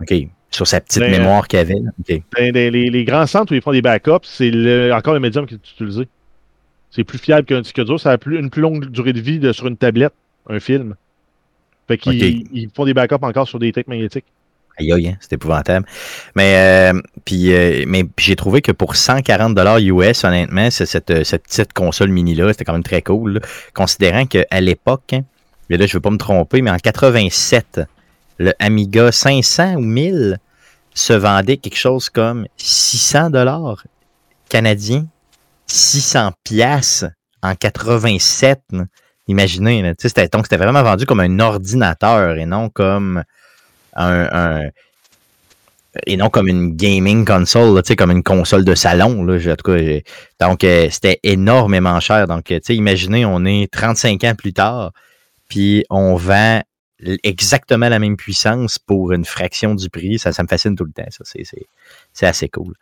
[0.00, 0.14] OK.
[0.50, 1.74] Sur sa petite Ben, euh, mémoire qu'il avait.
[1.74, 2.22] OK.
[2.36, 5.54] Ben, les, les- grands centres où ils font des backups, c'est encore le médium qui
[5.54, 6.08] est utilisé.
[6.90, 7.98] C'est plus fiable qu'un disque dur.
[8.00, 10.12] Ça a plus, une plus longue durée de vie de- sur une tablette,
[10.48, 10.94] un film.
[11.88, 14.24] Fait qu'ils ils font des backups encore sur des tapes magnétiques.
[14.78, 15.86] Aïe, aïe, hein, c'est épouvantable.
[16.34, 21.24] Mais, euh, puis, euh, mais j'ai trouvé que pour 140 dollars US, honnêtement, c'est cette,
[21.24, 23.34] cette petite console mini-là, c'était quand même très cool.
[23.34, 23.40] là.
[23.72, 25.22] considérant qu'à l'époque, hein,
[25.70, 27.80] et là, je ne veux pas me tromper, mais en 87,
[28.38, 30.38] le Amiga 500 ou 1000
[30.94, 33.84] se vendait quelque chose comme 600 dollars
[34.48, 35.06] canadiens,
[35.66, 37.06] 600 piastres
[37.42, 38.60] en 87.
[38.72, 38.84] là.
[39.28, 43.24] Imaginez, c'était, donc c'était vraiment vendu comme un ordinateur et non comme
[43.94, 44.70] un,
[46.06, 49.24] et non comme une gaming console, comme une console de salon.
[49.24, 49.38] Là,
[50.40, 52.26] donc, euh, c'était énormément cher.
[52.26, 54.92] Donc, euh, imaginez, on est 35 ans plus tard,
[55.48, 56.62] puis on vend
[57.00, 60.18] exactement la même puissance pour une fraction du prix.
[60.18, 61.08] Ça, ça me fascine tout le temps.
[61.10, 61.24] Ça,
[62.12, 62.74] c'est, assez cool.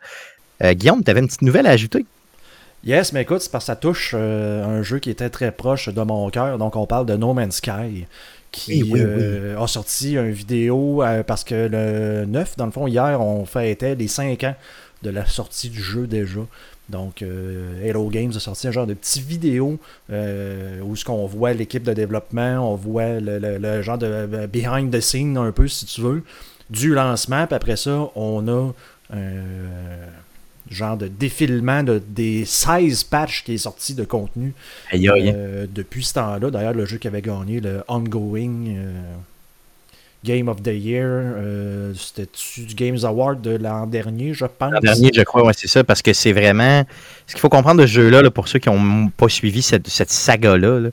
[0.63, 2.05] Euh, Guillaume, tu avais une petite nouvelle à ajouter?
[2.85, 5.89] Yes, mais écoute, c'est parce que ça touche euh, un jeu qui était très proche
[5.89, 6.57] de mon cœur.
[6.57, 8.05] Donc, on parle de No Man's Sky,
[8.51, 12.87] qui Oui, oui, euh, a sorti une vidéo parce que le 9, dans le fond,
[12.87, 14.55] hier, on fêtait les 5 ans
[15.01, 16.41] de la sortie du jeu déjà.
[16.89, 19.79] Donc, euh, Hello Games a sorti un genre de petite vidéo
[20.11, 24.05] euh, où ce qu'on voit l'équipe de développement, on voit le, le- le genre de
[24.05, 26.23] euh, behind the scene un peu, si tu veux,
[26.69, 27.47] du lancement.
[27.47, 28.71] Puis après ça, on a
[29.13, 30.07] euh,
[30.69, 34.53] genre de défilement de, des 16 patchs qui est sorti de contenu
[35.73, 36.49] depuis ce temps-là.
[36.51, 38.75] D'ailleurs, le jeu qui avait gagné le Ongoing
[40.25, 44.73] Game of the Year, euh, c'était-tu du Games Award de l'an dernier, je pense?
[44.73, 46.83] L'an dernier, je crois, ouais, c'est ça, parce que c'est vraiment.
[47.27, 49.87] Ce qu'il faut comprendre de ce jeu-là, là, pour ceux qui n'ont pas suivi cette,
[49.87, 50.89] cette saga-là, là,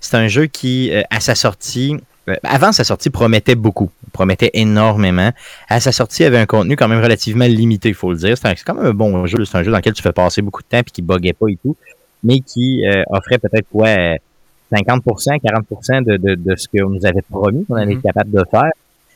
[0.00, 1.96] c'est un jeu qui, euh, à sa sortie,
[2.28, 5.32] euh, avant sa sortie, promettait beaucoup, promettait énormément.
[5.68, 8.36] À sa sortie, il avait un contenu quand même relativement limité, il faut le dire.
[8.36, 10.62] C'est quand même un bon jeu, c'est un jeu dans lequel tu fais passer beaucoup
[10.62, 11.74] de temps et qui buguait pas et tout,
[12.22, 13.88] mais qui offrait peut-être quoi,
[14.74, 17.98] 50%, 40% de, de, de ce qu'on nous avait promis qu'on allait Mhm.
[17.98, 18.70] être capable de faire.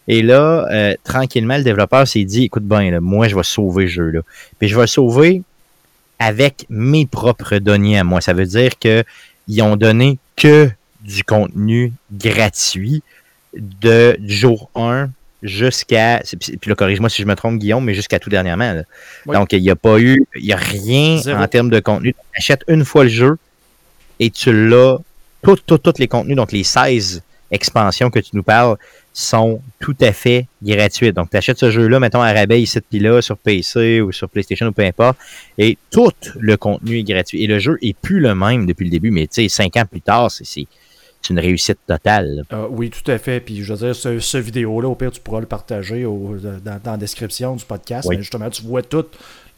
[0.07, 3.87] Et là, euh, tranquillement, le développeur s'est dit, écoute bien, là, moi, je vais sauver
[3.89, 4.21] ce jeu-là.
[4.59, 5.43] Puis je vais le sauver
[6.19, 8.21] avec mes propres données à moi.
[8.21, 9.05] Ça veut dire que
[9.49, 10.69] ils ont donné que
[11.03, 13.03] du contenu gratuit
[13.57, 15.11] de, du jour 1
[15.43, 16.21] jusqu'à.
[16.61, 18.73] Puis là, corrige-moi si je me trompe, Guillaume, mais jusqu'à tout dernièrement.
[18.73, 18.83] là.
[19.27, 19.35] Oui.
[19.37, 20.25] Donc, il n'y a pas eu.
[20.37, 21.41] Il n'y a rien Zéro.
[21.41, 22.13] en termes de contenu.
[22.15, 23.37] Tu achètes une fois le jeu
[24.21, 24.99] et tu l'as.
[25.43, 28.77] Tous tout, les contenus, donc les 16 expansions que tu nous parles,
[29.13, 31.15] sont tout à fait gratuites.
[31.17, 34.29] Donc, tu achètes ce jeu-là, mettons, à rabais ici puis là, sur PC ou sur
[34.29, 35.17] PlayStation ou peu importe,
[35.57, 37.43] et tout le contenu est gratuit.
[37.43, 39.85] Et le jeu est plus le même depuis le début, mais tu sais, cinq ans
[39.91, 40.67] plus tard, c'est-
[41.31, 42.45] une réussite totale.
[42.55, 43.41] Euh, oui, tout à fait.
[43.41, 46.81] Puis je veux dire, ce, ce vidéo-là, au pire, tu pourras le partager au- dans,
[46.83, 48.09] dans la description du podcast.
[48.09, 48.17] Oui.
[48.17, 49.05] Mais justement, tu vois tout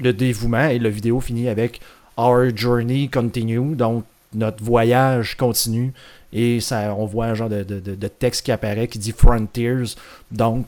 [0.01, 1.81] le dévouement et la vidéo finit avec
[2.16, 3.76] Our Journey Continue.
[3.76, 4.05] Donc,
[4.35, 5.93] notre voyage continue.
[6.33, 9.95] Et ça, on voit un genre de, de- de- texte qui apparaît qui dit Frontiers.
[10.31, 10.66] Donc,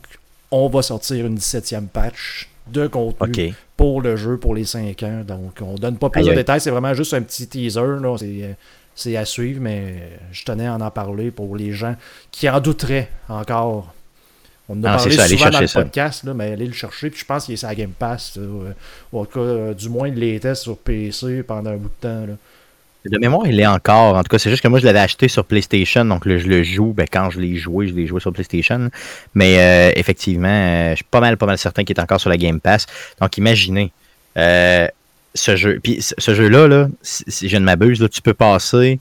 [0.50, 3.30] on va sortir une 17e patch de contenu
[3.76, 5.22] pour le jeu pour les 5 ans.
[5.26, 6.60] Donc, on donne pas plus de détails.
[6.60, 7.80] C'est vraiment juste un petit teaser.
[8.00, 8.16] là.
[8.18, 8.56] C'est,
[8.94, 11.94] C'est à suivre, mais je tenais à en parler pour les gens
[12.30, 13.94] qui en douteraient encore.
[14.68, 17.08] On en a Ah, parlé ça, souvent dans le podcast, là, mais allez le chercher.
[17.10, 18.36] Puis je pense qu'il est la Game Pass.
[18.36, 18.42] là,
[19.12, 22.08] ou en tout cas, euh, du moins, il l'était sur PC pendant un bout de
[22.08, 22.26] temps.
[22.26, 22.34] là.
[23.04, 24.16] De mémoire, il est encore.
[24.16, 26.62] En tout cas, c'est juste que moi, je l'avais acheté sur PlayStation, donc je le
[26.62, 26.92] joue.
[26.92, 28.90] Ben, quand je l'ai joué, je l'ai joué sur PlayStation.
[29.34, 32.30] Mais euh, effectivement, euh, je suis pas mal, pas mal certain qu'il est encore sur
[32.30, 32.86] la Game Pass.
[33.20, 33.90] Donc, imaginez
[34.36, 34.86] euh,
[35.34, 35.80] ce jeu.
[35.82, 39.00] Puis ce jeu-là, là, si, je ne m'abuse, là, tu peux passer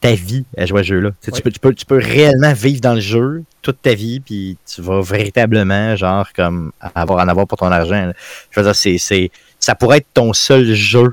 [0.00, 1.10] ta vie à jouer à ce jeu-là.
[1.22, 4.58] Tu, peux, tu, peux, tu peux réellement vivre dans le jeu toute ta vie, puis
[4.66, 8.06] tu vas véritablement, genre, comme avoir en avoir pour ton argent.
[8.06, 8.12] là.
[8.50, 9.30] Je veux dire, c'est, c'est,
[9.60, 11.12] ça pourrait être ton seul jeu,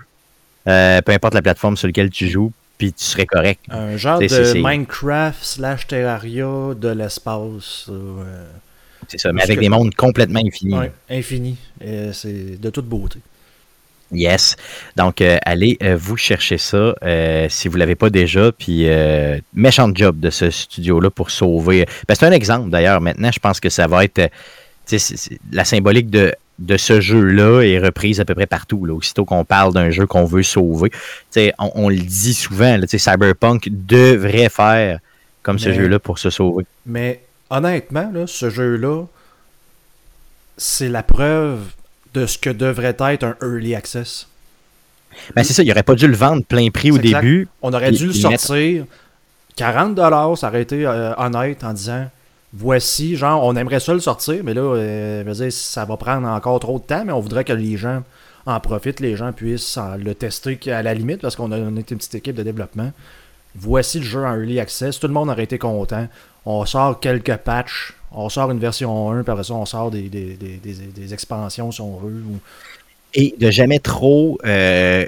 [0.69, 3.61] euh, peu importe la plateforme sur laquelle tu joues, puis tu serais correct.
[3.69, 7.87] Un genre de Minecraft slash Terraria de l'espace.
[7.89, 8.45] euh,
[9.07, 10.75] C'est ça, mais Parce avec que- des mondes complètement infinis.
[10.77, 11.57] ouais, infini.
[11.83, 13.19] Et c'est de toute beauté.
[14.11, 14.55] Yes.
[14.95, 18.51] Donc, euh, allez euh, vous chercher ça euh, si vous l'avez pas déjà.
[18.51, 18.87] Puis,
[19.53, 21.85] méchant job de ce studio-là pour sauver.
[22.07, 23.01] Ben, c'est un exemple d'ailleurs.
[23.01, 24.31] Maintenant, je pense que ça va être.
[25.51, 28.85] la symbolique de, de ce jeu-là est reprise à peu près partout.
[28.85, 30.91] Là, aussitôt qu'on parle d'un jeu qu'on veut sauver.
[31.57, 32.77] On, on le dit souvent.
[32.77, 34.99] Là, Cyberpunk devrait faire
[35.41, 36.65] comme ce jeu-là pour se sauver.
[36.85, 39.05] Mais honnêtement, là, ce jeu-là,
[40.57, 41.59] c'est la preuve
[42.13, 44.27] de ce que devrait être un early access.
[45.35, 47.21] Ben, c'est ça, il aurait pas dû le vendre plein prix au exact.
[47.21, 47.47] début.
[47.61, 48.85] On aurait dû le mettre- sortir
[49.57, 52.09] 40$, ça aurait été euh, honnête en disant
[52.53, 56.79] voici, genre, on aimerait ça le sortir, mais là, euh, ça va prendre encore trop
[56.79, 58.03] de temps, mais on voudrait que les gens
[58.45, 61.91] en profitent, les gens puissent en- le tester à la limite, parce qu'on a, est
[61.91, 62.91] une petite équipe de développement.
[63.55, 66.07] Voici le jeu en early access, tout le monde aurait été content.
[66.45, 70.09] On sort quelques patchs, on sort une version 1, puis après ça, on sort des,
[71.11, 72.23] expansions si on veut.
[73.13, 75.05] Et de jamais trop, euh,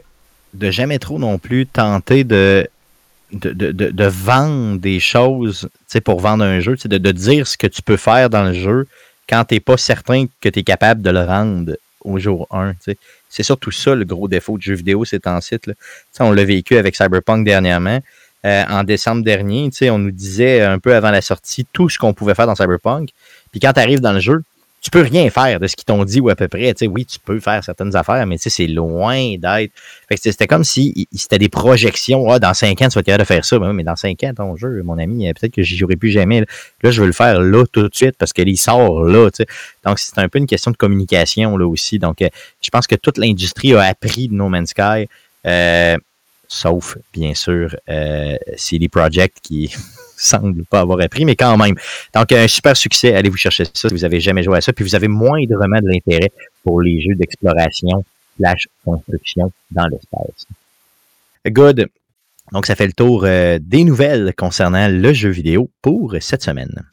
[0.53, 2.67] de jamais trop non plus tenter de,
[3.33, 5.69] de, vendre des choses
[6.03, 8.87] pour vendre un jeu, de, de dire ce que tu peux faire dans le jeu
[9.29, 12.73] quand tu n'es pas certain que tu es capable de le rendre au jour 1.
[12.73, 12.97] tu sais.
[13.29, 15.71] C'est surtout ça le gros défaut de jeux vidéo, c'est en site.
[16.19, 18.01] On l'a vécu avec Cyberpunk dernièrement.
[18.45, 22.13] Euh, en décembre dernier, on nous disait un peu avant la sortie tout ce qu'on
[22.13, 23.09] pouvait faire dans Cyberpunk.
[23.51, 24.43] Puis quand tu arrives dans le jeu,
[24.81, 26.73] tu peux rien faire de ce qu'ils t'ont dit ou à peu près.
[26.73, 29.71] Tu sais, oui, tu peux faire certaines affaires, mais tu sais, c'est loin d'être.
[30.09, 32.29] Fait que c'était comme si c'était des projections.
[32.31, 33.59] Ah, dans cinq ans, tu vas être capable de faire ça.
[33.59, 36.41] Ben mais dans cinq ans, ton jeu, mon ami, peut-être que j'y jouerai plus jamais.
[36.41, 36.91] Là.
[36.91, 39.29] Je veux le faire là tout de suite parce qu'il sort là.
[39.85, 41.99] Donc, c'est un peu une question de communication là aussi.
[41.99, 42.29] Donc, euh,
[42.61, 45.07] je pense que toute l'industrie a appris de No Man's Sky.
[45.45, 45.97] euh,
[46.47, 49.73] sauf, bien sûr, euh, CD Projekt qui
[50.21, 51.75] semble pas avoir appris, mais quand même.
[52.13, 53.15] Donc, un super succès.
[53.15, 54.73] Allez vous chercher ça si vous avez jamais joué à ça.
[54.73, 56.31] Puis vous avez moindrement de l'intérêt
[56.63, 58.03] pour les jeux d'exploration
[58.37, 60.45] slash construction dans l'espace.
[61.47, 61.87] Good.
[62.51, 66.83] Donc, ça fait le tour euh, des nouvelles concernant le jeu vidéo pour cette semaine.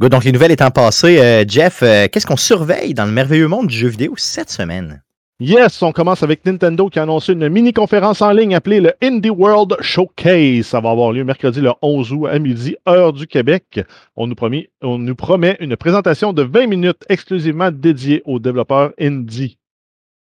[0.00, 0.10] Good.
[0.10, 3.66] Donc, les nouvelles étant passées, euh, Jeff, euh, qu'est-ce qu'on surveille dans le merveilleux monde
[3.66, 5.02] du jeu vidéo cette semaine?
[5.44, 9.28] Yes, on commence avec Nintendo qui a annoncé une mini-conférence en ligne appelée le Indie
[9.28, 10.66] World Showcase.
[10.66, 13.80] Ça va avoir lieu mercredi le 11 août à midi, heure du Québec.
[14.14, 18.92] On nous, promet, on nous promet une présentation de 20 minutes exclusivement dédiée aux développeurs
[19.00, 19.58] indie.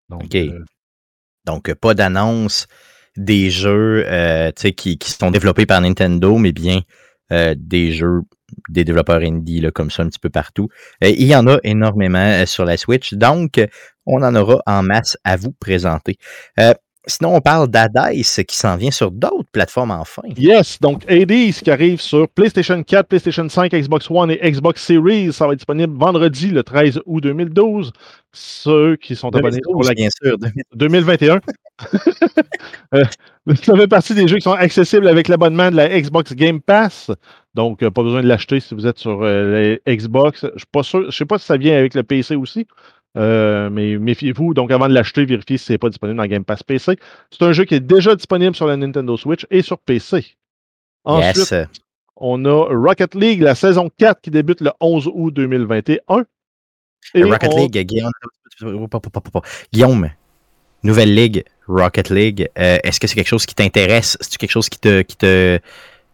[0.09, 0.35] Donc, OK.
[0.35, 0.65] Euh,
[1.45, 2.65] Donc, pas d'annonce
[3.15, 6.81] des jeux euh, qui, qui, sont développés par Nintendo, mais bien
[7.31, 8.21] euh, des jeux
[8.69, 10.69] des développeurs indie là, comme ça un petit peu partout.
[11.03, 13.59] Euh, il y en a énormément sur la Switch, donc
[14.05, 16.17] on en aura en masse à vous présenter.
[17.07, 20.21] Sinon, on parle d'Adice qui s'en vient sur d'autres plateformes enfin.
[20.37, 25.33] Yes, donc Hades qui arrive sur PlayStation 4, PlayStation 5, Xbox One et Xbox Series.
[25.33, 27.91] Ça va être disponible vendredi le 13 août 2012.
[28.33, 30.37] Ceux qui sont abonnés pour la bien sûr,
[30.75, 31.41] 2021.
[32.93, 33.03] euh,
[33.63, 37.09] ça fait partie des jeux qui sont accessibles avec l'abonnement de la Xbox Game Pass.
[37.55, 40.45] Donc, euh, pas besoin de l'acheter si vous êtes sur euh, Xbox.
[40.55, 42.67] Je ne sais pas si ça vient avec le PC aussi.
[43.17, 46.45] Euh, mais méfiez-vous, donc avant de l'acheter, vérifiez si ce n'est pas disponible dans Game
[46.45, 46.97] Pass PC.
[47.29, 50.25] C'est un jeu qui est déjà disponible sur la Nintendo Switch et sur PC.
[51.03, 51.55] Ensuite,
[52.15, 56.25] on a Rocket League, la saison 4 qui débute le 11 août 2021.
[57.15, 58.11] Et Rocket League, Guillaume,
[59.73, 60.09] Guillaume,
[60.83, 64.17] nouvelle ligue, Rocket League, euh, est-ce que c'est quelque chose qui t'intéresse?
[64.21, 65.59] Est-ce quelque chose qui te, qui te,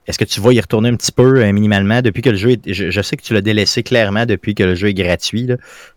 [0.08, 2.52] est-ce que tu vas y retourner un petit peu euh, minimalement depuis que le jeu
[2.52, 5.50] est, je, sais que tu l'as délaissé clairement depuis que le jeu est gratuit,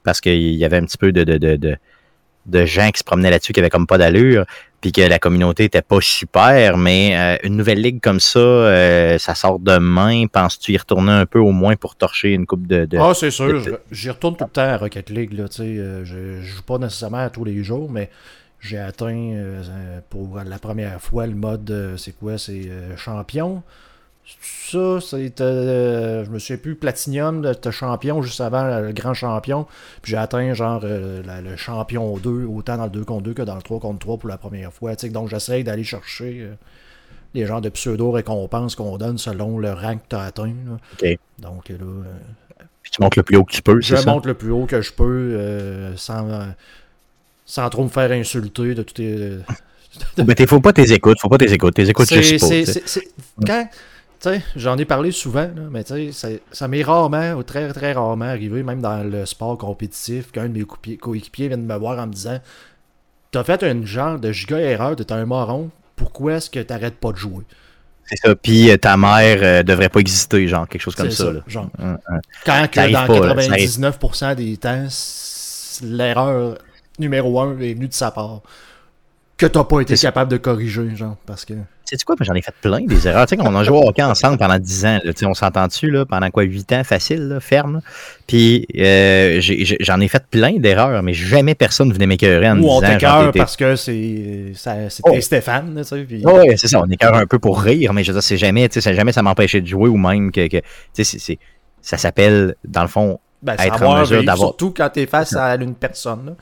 [0.02, 1.76] parce qu'il y avait un petit peu de, de, de,
[2.46, 4.46] de, gens qui se promenaient là-dessus qui avaient comme pas d'allure,
[4.80, 9.16] puis que la communauté était pas super, mais euh, une nouvelle ligue comme ça, euh,
[9.18, 10.26] ça sort demain.
[10.26, 12.88] Penses-tu y retourner un peu au moins pour torcher une coupe de.
[12.98, 13.62] ah, c'est sûr.
[13.92, 15.34] J'y retourne tout le temps à Rocket League.
[15.34, 18.10] Là, je, je joue pas nécessairement à tous les jours, mais
[18.58, 19.36] j'ai atteint
[20.08, 23.62] pour la première fois le mode, c'est quoi C'est champion.
[24.40, 25.40] Ça, c'est.
[25.40, 29.66] Euh, je me souviens plus, Platinium, de champion juste avant le grand champion.
[30.02, 33.42] Puis j'ai atteint genre euh, le champion 2, autant dans le 2 contre 2 que
[33.42, 34.94] dans le 3 contre 3 pour la première fois.
[34.94, 36.54] donc j'essaye d'aller chercher euh,
[37.34, 40.54] des genres de pseudo-récompenses qu'on donne selon le rang que tu as atteint.
[41.38, 41.76] Donc là.
[42.82, 43.80] Puis tu montes le plus haut que tu peux.
[43.80, 46.46] Je monte le plus haut que je peux sans,
[47.44, 48.94] sans trop me faire insulter de tout.
[48.94, 49.38] tes.
[50.24, 53.44] mais faut pas tes écoutes, faut pas tes écoutes, tes écoutes juste pas.
[53.44, 53.68] Quand,
[54.56, 59.02] j'en ai parlé souvent, mais ça m'est rarement, ou très très rarement arrivé, même dans
[59.02, 62.40] le sport compétitif, qu'un de mes coéquipiers vienne me voir en me disant
[63.30, 67.12] T'as fait un genre de giga erreur, t'es un moron, pourquoi est-ce que t'arrêtes pas
[67.12, 67.44] de jouer?
[68.04, 68.34] C'est ça.
[68.34, 71.32] Puis euh, ta mère euh, devrait pas exister, genre, quelque chose comme ça.
[71.46, 71.70] genre.
[72.44, 74.86] Quand que dans 99% des temps,
[75.82, 76.58] l'erreur
[76.98, 78.42] numéro un est venue de sa part.
[79.40, 81.54] Que t'as pas été capable de corriger, genre, parce que.
[81.86, 82.14] Sais-tu quoi?
[82.20, 83.26] J'en ai fait plein des erreurs.
[83.26, 84.98] Tu sais, on a joué au hockey ensemble pendant 10 ans.
[85.02, 86.42] Là, on s'entend dessus, là, pendant quoi?
[86.42, 87.80] 8 ans, facile, là, ferme.
[88.26, 89.40] Puis euh,
[89.80, 92.62] j'en ai, fait plein d'erreurs, mais jamais personne venait m'écœurer en me.
[92.64, 95.18] Ou on t'écœure parce que c'est c'était oh.
[95.22, 96.02] Stéphane, tu sais.
[96.02, 96.22] Puis...
[96.22, 96.78] Oui, c'est ça.
[96.78, 99.12] On écœure un peu pour rire, mais je veux dire, c'est jamais, tu sais, jamais
[99.12, 100.48] ça m'empêchait de jouer ou même que...
[100.48, 100.58] que
[100.94, 101.38] tu sais,
[101.80, 104.50] ça s'appelle, dans le fond, ben, être en mesure d'avoir...
[104.50, 106.32] Surtout quand t'es face à une personne, là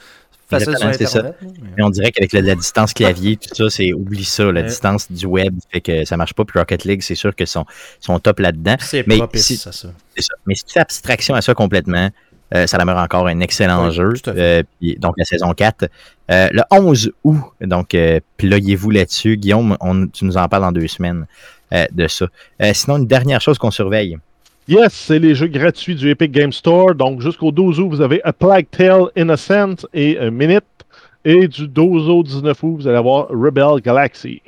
[0.51, 1.32] c'est ça.
[1.76, 5.26] Mais on dirait qu'avec la, distance clavier, tout ça, c'est oublie ça, la distance du
[5.26, 6.44] web fait que ça marche pas.
[6.44, 7.66] Puis Rocket League, c'est sûr que sont,
[8.01, 8.76] sont top là-dedans.
[8.80, 9.88] C'est mais si, ça, ça.
[10.46, 12.11] Mais si tu fais abstraction à ça complètement,
[12.55, 14.14] euh, ça demeure encore un excellent jeu.
[14.28, 15.88] Euh, puis, donc la saison 4.
[16.30, 17.96] Euh, le 11 août, donc
[18.36, 19.36] ployez-vous là-dessus.
[19.36, 21.26] Guillaume, on, tu nous en parles dans deux semaines
[21.72, 22.26] de ça.
[22.72, 24.16] sinon, une dernière chose qu'on surveille.
[24.68, 26.94] Yes, c'est les jeux gratuits du Epic Game Store.
[26.94, 30.62] Donc, jusqu'au 12 août, vous avez A Plague Tale Innocent et A Minute.
[31.24, 34.42] Et du 12 au 19 août, vous allez avoir Rebel Galaxy.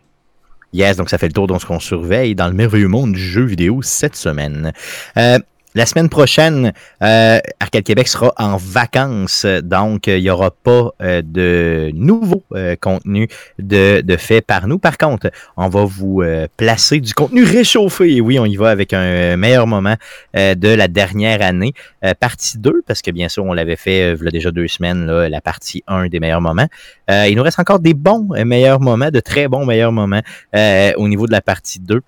[0.74, 3.18] Yes, donc ça fait le tour de ce qu'on surveille dans le merveilleux monde du
[3.18, 4.74] jeu vidéo cette semaine.
[5.16, 5.38] Euh,
[5.74, 11.22] la semaine prochaine, euh, Arcade Québec sera en vacances, donc il n'y aura pas euh,
[11.24, 14.78] de nouveau euh, contenu de, de, fait par nous.
[14.78, 18.20] Par contre, on va vous euh, placer du contenu réchauffé.
[18.20, 19.94] Oui, on y va avec un meilleur moment
[20.34, 21.72] de la dernière année.
[22.18, 25.40] partie 2, parce que bien sûr, on l'avait fait il déjà deux semaines, là, la
[25.40, 26.66] partie 1 des meilleurs moments.
[27.08, 30.22] il nous reste encore des bons meilleurs moments, de très bons meilleurs moments
[30.54, 32.00] au niveau de la partie 2.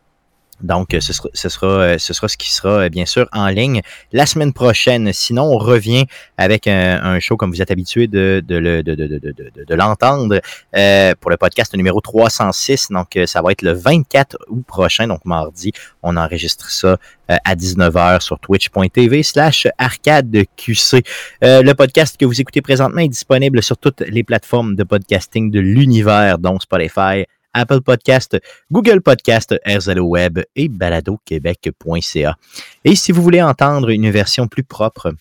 [0.62, 3.48] Donc, ce sera, ce sera, euh, ce sera ce qui sera, euh, bien sûr, en
[3.48, 3.82] ligne
[4.12, 5.12] la semaine prochaine.
[5.12, 6.06] Sinon, on revient
[6.38, 10.40] avec un, show, comme vous êtes habitué de, de, de, de l'entendre,
[10.76, 12.88] euh, pour le podcast numéro 306.
[12.90, 15.72] Donc, ça va être le 24 août prochain, donc mardi.
[16.02, 16.96] On enregistre ça
[17.28, 21.04] à 19h sur twitch.tv slash arcadeqc.
[21.40, 25.60] le podcast que vous écoutez présentement est disponible sur toutes les plateformes de podcasting de
[25.60, 27.24] l'univers, dont Spotify,
[27.55, 28.38] Apple Podcast,
[28.70, 32.36] Google Podcast, RZO Web et baladoquebec.ca.
[32.84, 35.14] Et si vous voulez entendre une version plus propre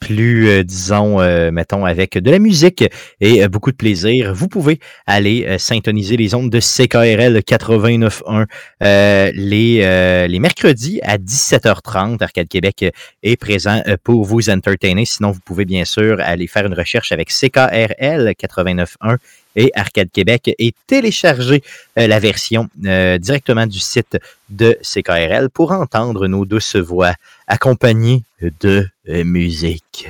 [0.00, 2.84] plus, euh, disons, euh, mettons, avec de la musique
[3.20, 8.46] et euh, beaucoup de plaisir, vous pouvez aller syntoniser les ondes de CKRL 89.1
[8.82, 12.22] euh, les, les mercredis à 17h30.
[12.22, 12.86] Arcade Québec
[13.22, 15.04] est présent pour vous entertainer.
[15.04, 19.18] Sinon, vous pouvez bien sûr aller faire une recherche avec CKRL 89.1
[19.56, 21.62] et Arcade Québec et télécharger
[21.98, 27.14] euh, la version euh, directement du site de CKRL pour entendre nos douces voix
[27.46, 28.22] accompagnées
[28.60, 30.08] de euh, musique.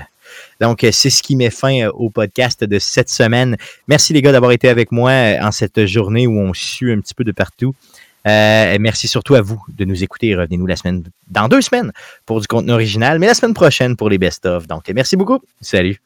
[0.61, 3.57] Donc, c'est ce qui met fin au podcast de cette semaine.
[3.89, 5.11] Merci les gars d'avoir été avec moi
[5.41, 7.75] en cette journée où on sue un petit peu de partout.
[8.25, 10.37] Merci surtout à vous de nous écouter.
[10.37, 11.93] Revenez-nous la semaine, dans deux semaines
[12.27, 14.69] pour du contenu original, mais la semaine prochaine pour les best-of.
[14.69, 15.41] Donc, merci beaucoup.
[15.63, 16.01] Salut.